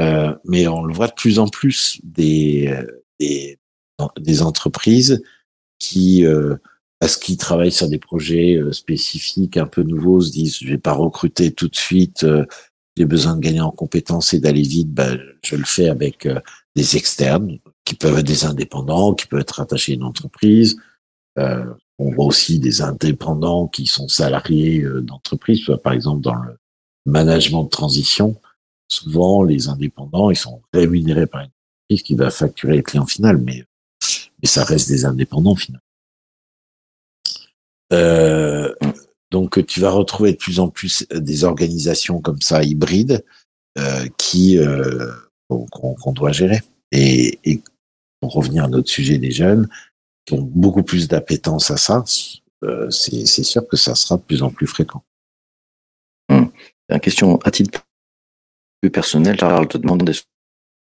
euh, 0.00 0.34
mais 0.44 0.68
on 0.68 0.84
le 0.84 0.94
voit 0.94 1.08
de 1.08 1.14
plus 1.14 1.38
en 1.38 1.48
plus 1.48 2.00
des 2.04 2.74
des, 3.18 3.58
des 4.18 4.42
entreprises 4.42 5.22
qui 5.78 6.24
euh, 6.24 6.56
parce 7.00 7.16
qu'ils 7.16 7.36
travaillent 7.36 7.72
sur 7.72 7.88
des 7.88 7.98
projets 7.98 8.56
euh, 8.56 8.72
spécifiques 8.72 9.56
un 9.56 9.66
peu 9.66 9.82
nouveaux 9.82 10.20
se 10.20 10.32
disent 10.32 10.58
je 10.58 10.68
vais 10.68 10.78
pas 10.78 10.92
recruter 10.92 11.52
tout 11.52 11.68
de 11.68 11.76
suite 11.76 12.24
euh, 12.24 12.44
j'ai 12.96 13.04
besoin 13.04 13.36
de 13.36 13.40
gagner 13.40 13.60
en 13.60 13.70
compétences 13.70 14.34
et 14.34 14.40
d'aller 14.40 14.62
vite, 14.62 14.92
ben, 14.92 15.20
je 15.44 15.54
le 15.54 15.64
fais 15.64 15.88
avec 15.88 16.26
euh, 16.26 16.40
des 16.74 16.96
externes 16.96 17.58
qui 17.84 17.94
peuvent 17.94 18.18
être 18.18 18.26
des 18.26 18.44
indépendants, 18.44 19.14
qui 19.14 19.28
peuvent 19.28 19.38
être 19.38 19.60
attachés 19.60 19.92
à 19.92 19.94
une 19.94 20.02
entreprise. 20.02 20.76
Euh, 21.38 21.64
on 22.00 22.10
voit 22.10 22.24
aussi 22.24 22.58
des 22.58 22.82
indépendants 22.82 23.68
qui 23.68 23.86
sont 23.86 24.08
salariés 24.08 24.84
d'entreprise, 25.02 25.60
par 25.84 25.92
exemple 25.92 26.22
dans 26.22 26.34
le 26.34 26.58
management 27.06 27.64
de 27.64 27.68
transition. 27.68 28.36
Souvent, 28.88 29.42
les 29.42 29.68
indépendants, 29.68 30.30
ils 30.30 30.36
sont 30.36 30.62
rémunérés 30.72 31.26
par 31.26 31.42
une 31.42 31.48
entreprise 31.48 32.02
qui 32.02 32.14
va 32.14 32.30
facturer 32.30 32.76
le 32.76 32.82
client 32.82 33.06
final, 33.06 33.38
mais, 33.38 33.64
ça 34.44 34.64
reste 34.64 34.88
des 34.88 35.04
indépendants 35.04 35.56
finalement. 35.56 35.82
Euh, 37.92 38.72
donc 39.30 39.64
tu 39.66 39.80
vas 39.80 39.90
retrouver 39.90 40.32
de 40.32 40.36
plus 40.36 40.60
en 40.60 40.68
plus 40.68 41.06
des 41.10 41.44
organisations 41.44 42.20
comme 42.20 42.40
ça 42.40 42.62
hybrides 42.62 43.24
euh, 43.78 44.06
qui 44.16 44.58
euh, 44.58 45.12
qu'on 45.48 46.12
doit 46.12 46.32
gérer. 46.32 46.60
Et, 46.92 47.62
pour 48.20 48.32
revenir 48.32 48.64
à 48.64 48.68
notre 48.68 48.88
sujet 48.88 49.18
des 49.18 49.30
jeunes, 49.30 49.68
qui 50.24 50.34
ont 50.34 50.42
beaucoup 50.42 50.82
plus 50.82 51.06
d'appétence 51.06 51.70
à 51.70 51.76
ça, 51.76 52.04
euh, 52.64 52.90
c'est 52.90 53.24
sûr 53.26 53.66
que 53.68 53.76
ça 53.76 53.94
sera 53.94 54.16
de 54.16 54.22
plus 54.22 54.42
en 54.42 54.50
plus 54.50 54.66
fréquent. 54.66 55.04
Hum. 56.28 56.50
Une 56.88 57.00
question 57.00 57.36
à 57.44 57.50
titre 57.50 57.86
plus 58.80 58.90
personnel, 58.90 59.38
Charles 59.38 59.68
te 59.68 59.78
demande 59.78 60.08
est-ce 60.08 60.22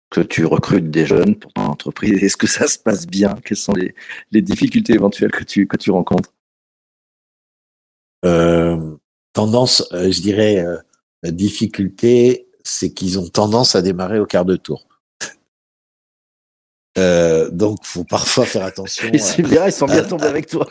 que 0.09 0.21
tu 0.21 0.45
recrutes 0.45 0.91
des 0.91 1.05
jeunes 1.05 1.35
pour 1.35 1.53
ton 1.53 1.63
entreprise? 1.63 2.23
Est-ce 2.23 2.37
que 2.37 2.47
ça 2.47 2.67
se 2.67 2.77
passe 2.77 3.07
bien? 3.07 3.35
Quelles 3.43 3.57
sont 3.57 3.73
les, 3.73 3.95
les 4.31 4.41
difficultés 4.41 4.93
éventuelles 4.93 5.31
que 5.31 5.43
tu, 5.43 5.67
que 5.67 5.77
tu 5.77 5.91
rencontres? 5.91 6.33
Euh, 8.25 8.97
tendance, 9.33 9.87
euh, 9.93 10.11
je 10.11 10.21
dirais, 10.21 10.59
euh, 10.59 10.77
la 11.23 11.31
difficulté, 11.31 12.47
c'est 12.63 12.91
qu'ils 12.91 13.19
ont 13.19 13.27
tendance 13.27 13.75
à 13.75 13.81
démarrer 13.81 14.19
au 14.19 14.25
quart 14.25 14.45
de 14.45 14.55
tour. 14.55 14.87
Euh, 16.97 17.49
donc, 17.49 17.79
faut 17.83 18.05
parfois 18.05 18.45
faire 18.45 18.63
attention. 18.63 19.09
C'est 19.17 19.41
bien, 19.41 19.65
ils 19.65 19.73
sont 19.73 19.85
bien 19.85 20.03
tombés 20.07 20.27
avec 20.27 20.47
toi. 20.47 20.65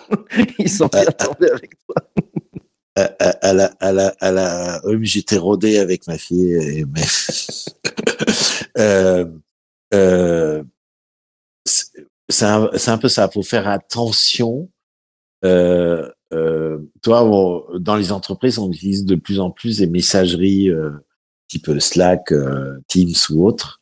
Ils 0.59 0.70
sont 0.70 0.87
bien 0.87 1.05
tombés 1.05 1.51
avec 1.51 1.73
toi. 1.85 1.97
À, 2.96 3.52
la, 3.52 3.66
à 3.80 3.92
la, 3.92 4.14
à 4.20 4.30
la, 4.30 4.80
oui, 4.85 5.04
j'étais 5.04 5.37
rodé 5.37 5.78
avec 5.78 6.07
ma 6.07 6.16
fille, 6.16 6.52
et, 6.52 6.85
mais 6.85 7.02
euh, 8.78 9.28
euh, 9.92 10.62
c'est 11.64 12.44
un, 12.44 12.70
un, 12.87 12.98
peu 12.98 13.09
ça. 13.09 13.28
Faut 13.28 13.42
faire 13.42 13.66
attention 13.66 14.68
euh, 15.44 16.09
euh, 16.33 16.78
toi, 17.02 17.68
dans 17.78 17.96
les 17.96 18.12
entreprises, 18.12 18.59
on 18.59 18.70
utilise 18.70 19.04
de 19.04 19.14
plus 19.14 19.40
en 19.40 19.50
plus 19.50 19.78
des 19.78 19.87
messageries 19.87 20.70
euh, 20.70 20.90
type 21.48 21.70
Slack, 21.78 22.33
euh, 22.33 22.78
Teams 22.88 23.14
ou 23.30 23.46
autre. 23.46 23.80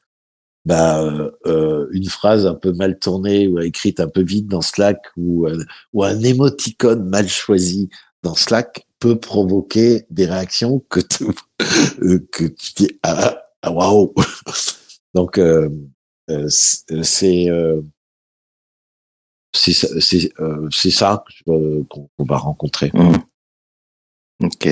Bah, 0.65 1.03
euh, 1.47 1.89
une 1.91 2.09
phrase 2.09 2.47
un 2.47 2.55
peu 2.55 2.73
mal 2.73 2.99
tournée 2.99 3.49
ou 3.49 3.59
écrite 3.59 3.99
un 3.99 4.09
peu 4.09 4.23
vite 4.23 4.47
dans 4.47 4.61
Slack 4.61 5.01
ou, 5.17 5.49
ou 5.93 6.05
un 6.05 6.21
émoticône 6.21 7.09
mal 7.09 7.29
choisi 7.29 7.89
dans 8.23 8.37
Slack 8.37 8.87
peut 9.03 9.17
provoquer 9.17 10.05
des 10.11 10.27
réactions 10.27 10.81
que 10.89 11.01
tu, 11.01 11.27
que 12.31 12.45
tu 12.45 12.73
dis 12.77 13.01
ah, 13.03 13.43
ah 13.63 13.73
waouh. 13.73 14.15
Donc 15.15 15.41
c'est 16.49 17.51
c'est 19.55 20.41
euh, 20.41 20.71
ça 20.71 21.25
qu'on 21.45 22.09
va 22.21 22.37
rencontrer. 22.37 22.91
Mmh. 22.95 23.13
Ok. 24.45 24.69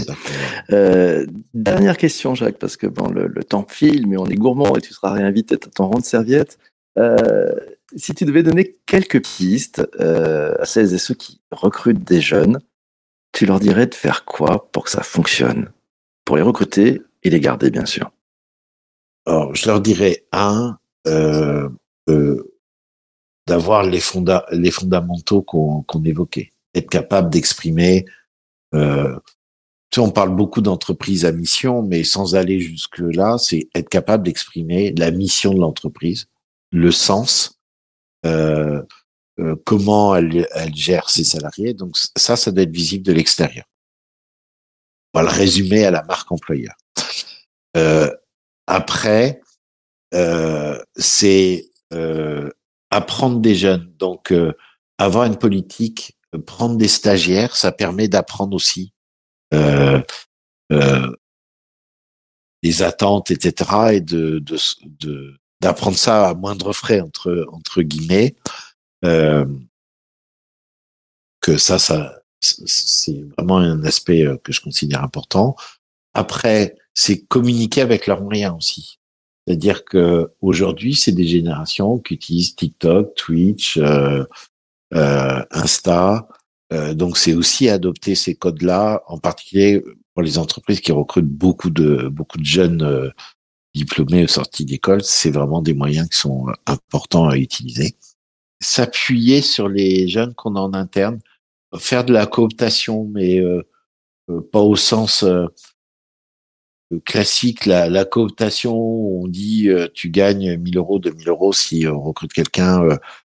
Euh, 0.73 1.27
dernière 1.55 1.97
question, 1.97 2.35
Jacques, 2.35 2.59
parce 2.59 2.77
que 2.77 2.87
bon, 2.87 3.09
le, 3.09 3.27
le, 3.29 3.45
temps 3.45 3.66
file, 3.69 4.07
mais 4.09 4.16
on 4.16 4.27
est 4.27 4.35
gourmand 4.35 4.75
et 4.77 4.81
tu 4.81 4.93
seras 4.93 5.12
réinvité 5.12 5.55
à 5.55 5.59
ton 5.59 5.87
rang 5.87 5.99
de 5.99 6.05
serviette. 6.05 6.59
Euh, 6.99 7.53
si 7.97 8.14
tu 8.14 8.25
devais 8.25 8.43
donner 8.43 8.77
quelques 8.87 9.23
pistes 9.25 9.87
euh, 10.01 10.55
à 10.59 10.64
celles 10.64 10.95
et 10.95 10.99
ceux 10.99 11.14
qui 11.14 11.40
recrutent 11.51 12.05
des 12.05 12.21
jeunes, 12.21 12.61
tu 13.33 13.47
leur 13.47 13.61
dirais 13.61 13.87
de 13.87 13.95
faire 13.95 14.25
quoi 14.25 14.71
pour 14.73 14.85
que 14.85 14.90
ça 14.90 15.03
fonctionne? 15.03 15.71
Pour 16.25 16.37
les 16.37 16.43
recruter 16.43 17.03
et 17.23 17.31
les 17.31 17.40
garder, 17.40 17.71
bien 17.71 17.87
sûr. 17.87 18.11
Alors, 19.27 19.55
je 19.55 19.66
leur 19.66 19.81
dirais, 19.81 20.25
un, 20.33 20.79
euh, 21.07 21.69
euh 22.09 22.47
d'avoir 23.47 23.83
les, 23.83 23.99
fonda 23.99 24.47
les 24.53 24.71
fondamentaux 24.71 25.43
qu'on 25.43 26.05
évoquait, 26.05 26.53
être 26.75 26.88
capable 26.88 27.31
d'exprimer. 27.31 28.05
Euh, 28.75 29.19
tu 29.90 30.01
sais, 30.01 30.07
on 30.07 30.12
parle 30.12 30.37
beaucoup 30.37 30.61
d'entreprise 30.61 31.25
à 31.25 31.33
mission, 31.33 31.83
mais 31.83 32.05
sans 32.05 32.37
aller 32.37 32.61
jusque 32.61 33.01
là, 33.01 33.38
c'est 33.38 33.69
être 33.75 33.88
capable 33.88 34.23
d'exprimer 34.23 34.95
la 34.97 35.11
mission 35.11 35.53
de 35.53 35.59
l'entreprise, 35.59 36.29
le 36.71 36.93
sens, 36.93 37.59
euh, 38.25 38.83
euh, 39.38 39.57
comment 39.64 40.16
elle, 40.16 40.47
gère 40.75 41.09
ses 41.09 41.25
salariés. 41.25 41.75
Donc 41.75 41.97
ça, 42.16 42.37
ça 42.37 42.51
doit 42.51 42.64
être 42.64 42.73
visible 42.73 43.05
de 43.05 43.12
l'extérieur. 43.12 43.64
On 45.14 45.21
va 45.21 45.31
le 45.31 45.37
résumer 45.37 45.85
à 45.85 45.90
la 45.90 46.03
marque 46.03 46.31
employeur. 46.31 46.75
Euh, 47.77 48.11
après, 48.66 49.40
euh, 50.14 50.79
c'est 50.97 51.66
apprendre 52.90 53.40
des 53.40 53.55
jeunes. 53.55 53.93
Donc, 53.99 54.33
avoir 54.99 55.25
une 55.25 55.37
politique, 55.37 56.16
prendre 56.47 56.77
des 56.77 56.88
stagiaires, 56.88 57.57
ça 57.57 57.73
permet 57.73 58.09
d'apprendre 58.09 58.55
aussi 58.55 58.93
les 62.62 62.83
attentes, 62.83 63.31
etc., 63.31 63.71
et 63.95 64.01
de, 64.01 64.43
d'apprendre 65.61 65.97
ça 65.97 66.29
à 66.29 66.35
moindre 66.35 66.73
frais 66.73 67.01
entre 67.01 67.47
entre 67.53 67.83
guillemets. 67.83 68.35
Euh, 69.05 69.47
que 71.41 71.57
ça, 71.57 71.79
ça, 71.79 72.23
c'est 72.41 73.23
vraiment 73.37 73.59
un 73.59 73.83
aspect 73.85 74.27
que 74.45 74.53
je 74.53 74.61
considère 74.61 75.03
important. 75.03 75.57
Après, 76.15 76.77
c'est 76.95 77.25
communiquer 77.25 77.81
avec 77.81 78.07
leurs 78.07 78.23
moyens 78.23 78.55
aussi. 78.57 79.01
C'est-à-dire 79.47 79.85
que 79.85 80.33
aujourd'hui, 80.41 80.95
c'est 80.95 81.13
des 81.13 81.27
générations 81.27 81.99
qui 81.99 82.15
utilisent 82.15 82.55
TikTok, 82.55 83.15
Twitch, 83.15 83.79
euh, 83.79 84.25
euh, 84.95 85.45
Insta. 85.51 86.29
Euh, 86.73 86.95
donc, 86.95 87.17
c'est 87.17 87.35
aussi 87.35 87.69
adopter 87.69 88.15
ces 88.15 88.35
codes-là, 88.35 89.03
en 89.09 89.19
particulier 89.19 89.83
pour 90.15 90.23
les 90.23 90.39
entreprises 90.39 90.81
qui 90.81 90.93
recrutent 90.93 91.27
beaucoup 91.27 91.71
de 91.71 92.09
beaucoup 92.09 92.39
de 92.39 92.45
jeunes 92.45 93.13
diplômés 93.75 94.25
ou 94.25 94.29
sortis 94.29 94.65
d'école, 94.65 95.03
c'est 95.03 95.31
vraiment 95.31 95.63
des 95.63 95.75
moyens 95.75 96.09
qui 96.09 96.19
sont 96.19 96.47
importants 96.67 97.29
à 97.29 97.37
utiliser. 97.37 97.97
S'appuyer 98.62 99.42
sur 99.42 99.68
les 99.68 100.09
jeunes 100.09 100.35
qu'on 100.35 100.57
a 100.57 100.61
en 100.61 100.75
interne, 100.75 101.18
faire 101.79 102.05
de 102.05 102.12
la 102.12 102.27
cooptation, 102.27 103.09
mais 103.12 103.40
pas 104.53 104.61
au 104.61 104.77
sens 104.77 105.25
classique, 107.05 107.66
la, 107.66 107.88
la, 107.88 108.05
cooptation, 108.05 108.77
on 108.77 109.29
dit 109.29 109.68
tu 109.94 110.11
gagnes 110.11 110.57
1000 110.59 110.77
euros, 110.77 110.99
2000 110.99 111.29
euros 111.29 111.53
si 111.53 111.87
on 111.87 112.01
recrute 112.01 112.33
quelqu'un, 112.33 112.83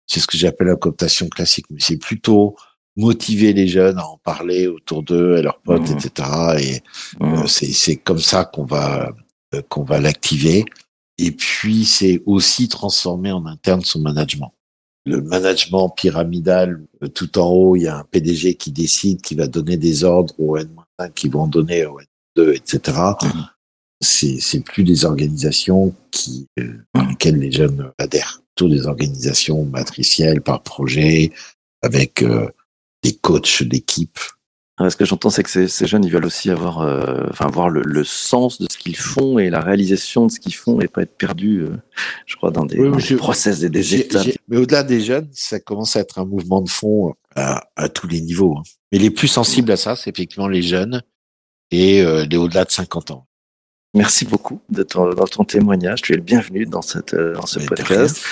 c'est 0.06 0.20
ce 0.20 0.26
que 0.26 0.36
j'appelle 0.36 0.68
la 0.68 0.76
cooptation 0.76 1.28
classique, 1.28 1.66
mais 1.70 1.80
c'est 1.80 1.96
plutôt 1.96 2.56
motiver 2.96 3.52
les 3.52 3.68
jeunes 3.68 3.98
à 3.98 4.06
en 4.06 4.18
parler 4.18 4.66
autour 4.66 5.02
d'eux, 5.02 5.36
à 5.36 5.42
leurs 5.42 5.60
potes, 5.60 5.90
mmh. 5.90 5.98
etc. 5.98 6.28
Et 6.60 7.24
mmh. 7.24 7.46
c'est 7.46 7.96
comme 7.96 8.18
ça 8.18 8.44
qu'on 8.44 8.64
va 8.64 9.12
qu'on 9.68 9.84
va 9.84 10.00
l'activer. 10.00 10.64
Et 11.18 11.30
puis 11.30 11.84
c'est 11.84 12.22
aussi 12.26 12.68
transformer 12.68 13.32
en 13.32 13.46
interne 13.46 13.82
son 13.82 14.00
management. 14.00 14.52
Le 15.06 15.22
management 15.22 15.88
pyramidal, 15.90 16.82
tout 17.14 17.38
en 17.38 17.48
haut, 17.48 17.76
il 17.76 17.82
y 17.82 17.86
a 17.86 17.98
un 17.98 18.04
PDG 18.04 18.56
qui 18.56 18.72
décide, 18.72 19.22
qui 19.22 19.36
va 19.36 19.46
donner 19.46 19.76
des 19.76 20.02
ordres 20.02 20.34
au 20.38 20.56
N-1, 20.56 21.12
qui 21.12 21.28
vont 21.28 21.46
donner 21.46 21.86
au 21.86 22.00
N2, 22.36 22.56
etc. 22.56 22.98
Mmh. 23.22 23.28
C'est 24.00 24.60
plus 24.60 24.84
des 24.84 25.04
organisations 25.04 25.94
qui, 26.10 26.48
euh, 26.58 26.74
dans 26.94 27.06
lesquelles 27.06 27.38
les 27.38 27.52
jeunes 27.52 27.92
adhèrent 27.98 28.42
plutôt 28.56 28.68
des 28.68 28.86
organisations 28.86 29.64
matricielles 29.64 30.42
par 30.42 30.62
projet, 30.62 31.32
avec 31.82 32.22
euh, 32.22 32.48
des 33.02 33.14
coachs 33.14 33.62
d'équipe. 33.62 34.18
Ce 34.78 34.96
que 34.96 35.04
j'entends, 35.04 35.30
c'est 35.30 35.42
que 35.42 35.50
ces, 35.50 35.68
ces, 35.68 35.86
jeunes, 35.86 36.04
ils 36.04 36.10
veulent 36.10 36.26
aussi 36.26 36.50
avoir, 36.50 36.80
euh, 36.80 37.26
enfin, 37.30 37.46
voir 37.46 37.70
le, 37.70 37.82
le, 37.82 38.04
sens 38.04 38.60
de 38.60 38.66
ce 38.70 38.76
qu'ils 38.76 38.96
font 38.96 39.38
et 39.38 39.48
la 39.48 39.60
réalisation 39.60 40.26
de 40.26 40.32
ce 40.32 40.38
qu'ils 40.38 40.54
font 40.54 40.80
et 40.80 40.88
pas 40.88 41.02
être 41.02 41.16
perdus, 41.16 41.60
euh, 41.60 41.76
je 42.26 42.36
crois, 42.36 42.50
dans 42.50 42.66
des, 42.66 42.76
dans 42.76 42.96
des 42.96 43.16
process 43.16 43.62
et 43.62 43.70
des 43.70 43.94
étapes. 43.94 44.26
Mais 44.48 44.58
au-delà 44.58 44.82
des 44.82 45.00
jeunes, 45.00 45.28
ça 45.32 45.60
commence 45.60 45.96
à 45.96 46.00
être 46.00 46.18
un 46.18 46.24
mouvement 46.24 46.60
de 46.60 46.68
fond 46.68 47.14
à, 47.34 47.68
à 47.76 47.88
tous 47.88 48.06
les 48.06 48.20
niveaux. 48.20 48.56
Hein. 48.58 48.62
Mais 48.92 48.98
les 48.98 49.10
plus 49.10 49.28
sensibles 49.28 49.70
à 49.72 49.76
ça, 49.76 49.96
c'est 49.96 50.10
effectivement 50.10 50.48
les 50.48 50.62
jeunes 50.62 51.02
et 51.70 52.04
les 52.28 52.36
au-delà 52.36 52.64
de 52.64 52.70
50 52.70 53.10
ans. 53.10 53.26
Merci 53.96 54.26
beaucoup 54.26 54.60
de 54.68 54.82
ton, 54.82 55.08
dans 55.14 55.26
ton 55.26 55.44
témoignage. 55.44 56.02
Tu 56.02 56.12
es 56.12 56.16
le 56.16 56.22
bienvenu 56.22 56.66
dans, 56.66 56.82
cette, 56.82 57.14
euh, 57.14 57.32
dans 57.32 57.46
ce 57.46 57.60
podcast. 57.60 58.22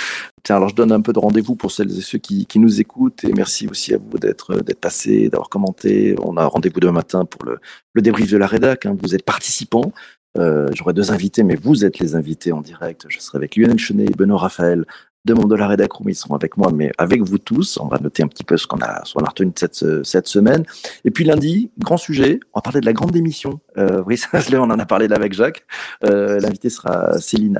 Tiens, 0.45 0.57
alors 0.57 0.69
je 0.69 0.75
donne 0.75 0.93
un 0.93 1.01
peu 1.01 1.15
de 1.15 1.19
rendez-vous 1.19 1.57
pour 1.57 1.73
celles 1.73 1.91
et 1.97 2.03
ceux 2.03 2.19
qui, 2.19 2.45
qui 2.45 2.59
nous 2.59 2.79
écoutent 2.79 3.25
et 3.25 3.33
merci 3.33 3.67
aussi 3.67 3.95
à 3.95 3.99
vous 3.99 4.19
d'être 4.19 4.57
d'être 4.61 4.79
passé, 4.79 5.31
d'avoir 5.31 5.49
commenté. 5.49 6.17
On 6.23 6.37
a 6.37 6.45
rendez-vous 6.45 6.81
demain 6.81 6.93
matin 6.93 7.25
pour 7.25 7.47
le, 7.47 7.59
le 7.95 8.03
débrief 8.03 8.31
de 8.31 8.37
la 8.37 8.47
rédac. 8.47 8.85
Hein. 8.85 8.95
Vous 9.03 9.15
êtes 9.15 9.25
participants. 9.25 9.93
Euh, 10.37 10.69
J'aurai 10.75 10.93
deux 10.93 11.13
invités, 11.13 11.45
mais 11.45 11.55
vous 11.57 11.87
êtes 11.87 11.99
les 11.99 12.15
invités 12.15 12.53
en 12.53 12.61
direct. 12.61 13.07
Je 13.09 13.21
serai 13.21 13.39
avec 13.39 13.57
Lionel 13.57 13.79
Chenet 13.79 14.05
et 14.05 14.15
Benoît 14.15 14.39
Raphaël 14.39 14.85
Demande 15.27 15.49
de 15.49 15.55
la 15.55 15.67
rédaction, 15.67 16.05
ils 16.07 16.15
seront 16.15 16.35
avec 16.35 16.59
moi, 16.59 16.71
mais 16.71 16.93
avec 16.99 17.23
vous 17.23 17.39
tous. 17.39 17.79
On 17.79 17.87
va 17.87 17.99
noter 17.99 18.23
un 18.23 18.29
petit 18.29 18.45
peu 18.45 18.59
ce 18.59 18.67
qu'on 18.67 18.77
a, 18.83 19.03
ce 19.07 19.15
qu'on 19.15 19.25
a 19.25 19.29
retenu 19.31 19.53
cette, 19.57 20.05
cette 20.05 20.29
semaine. 20.29 20.65
Et 21.07 21.11
puis 21.11 21.25
lundi, 21.25 21.71
grand 21.79 21.97
sujet, 21.97 22.41
on 22.53 22.59
va 22.59 22.61
parler 22.61 22.81
de 22.81 22.87
la 22.87 22.93
grande 22.93 23.11
démission. 23.11 23.59
Euh, 23.79 24.03
oui, 24.07 24.21
on 24.53 24.71
en 24.71 24.79
a 24.79 24.85
parlé 24.85 25.09
là 25.09 25.17
avec 25.17 25.33
Jacques. 25.33 25.65
Euh, 26.05 26.39
L'invité 26.41 26.69
sera 26.69 27.19
Céline 27.21 27.57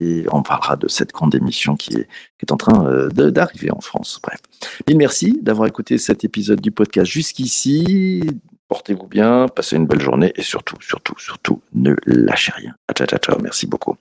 Et 0.00 0.26
on 0.32 0.42
parlera 0.42 0.76
de 0.76 0.88
cette 0.88 1.12
grande 1.12 1.32
démission 1.32 1.76
qui 1.76 1.94
est, 1.96 2.52
en 2.52 2.56
train 2.56 2.86
euh, 2.86 3.08
d'arriver 3.30 3.70
en 3.70 3.80
France. 3.80 4.20
Bref. 4.22 4.40
Merci 4.94 5.38
d'avoir 5.40 5.68
écouté 5.68 5.98
cet 5.98 6.24
épisode 6.24 6.60
du 6.60 6.70
podcast 6.70 7.10
jusqu'ici. 7.10 8.22
Portez-vous 8.68 9.06
bien, 9.06 9.46
passez 9.48 9.76
une 9.76 9.86
belle 9.86 10.00
journée 10.00 10.32
et 10.34 10.42
surtout, 10.42 10.76
surtout, 10.80 11.18
surtout, 11.18 11.60
ne 11.72 11.94
lâchez 12.06 12.52
rien. 12.52 12.74
Ciao, 12.96 13.06
ciao, 13.06 13.18
ciao. 13.18 13.38
Merci 13.40 13.66
beaucoup. 13.66 13.96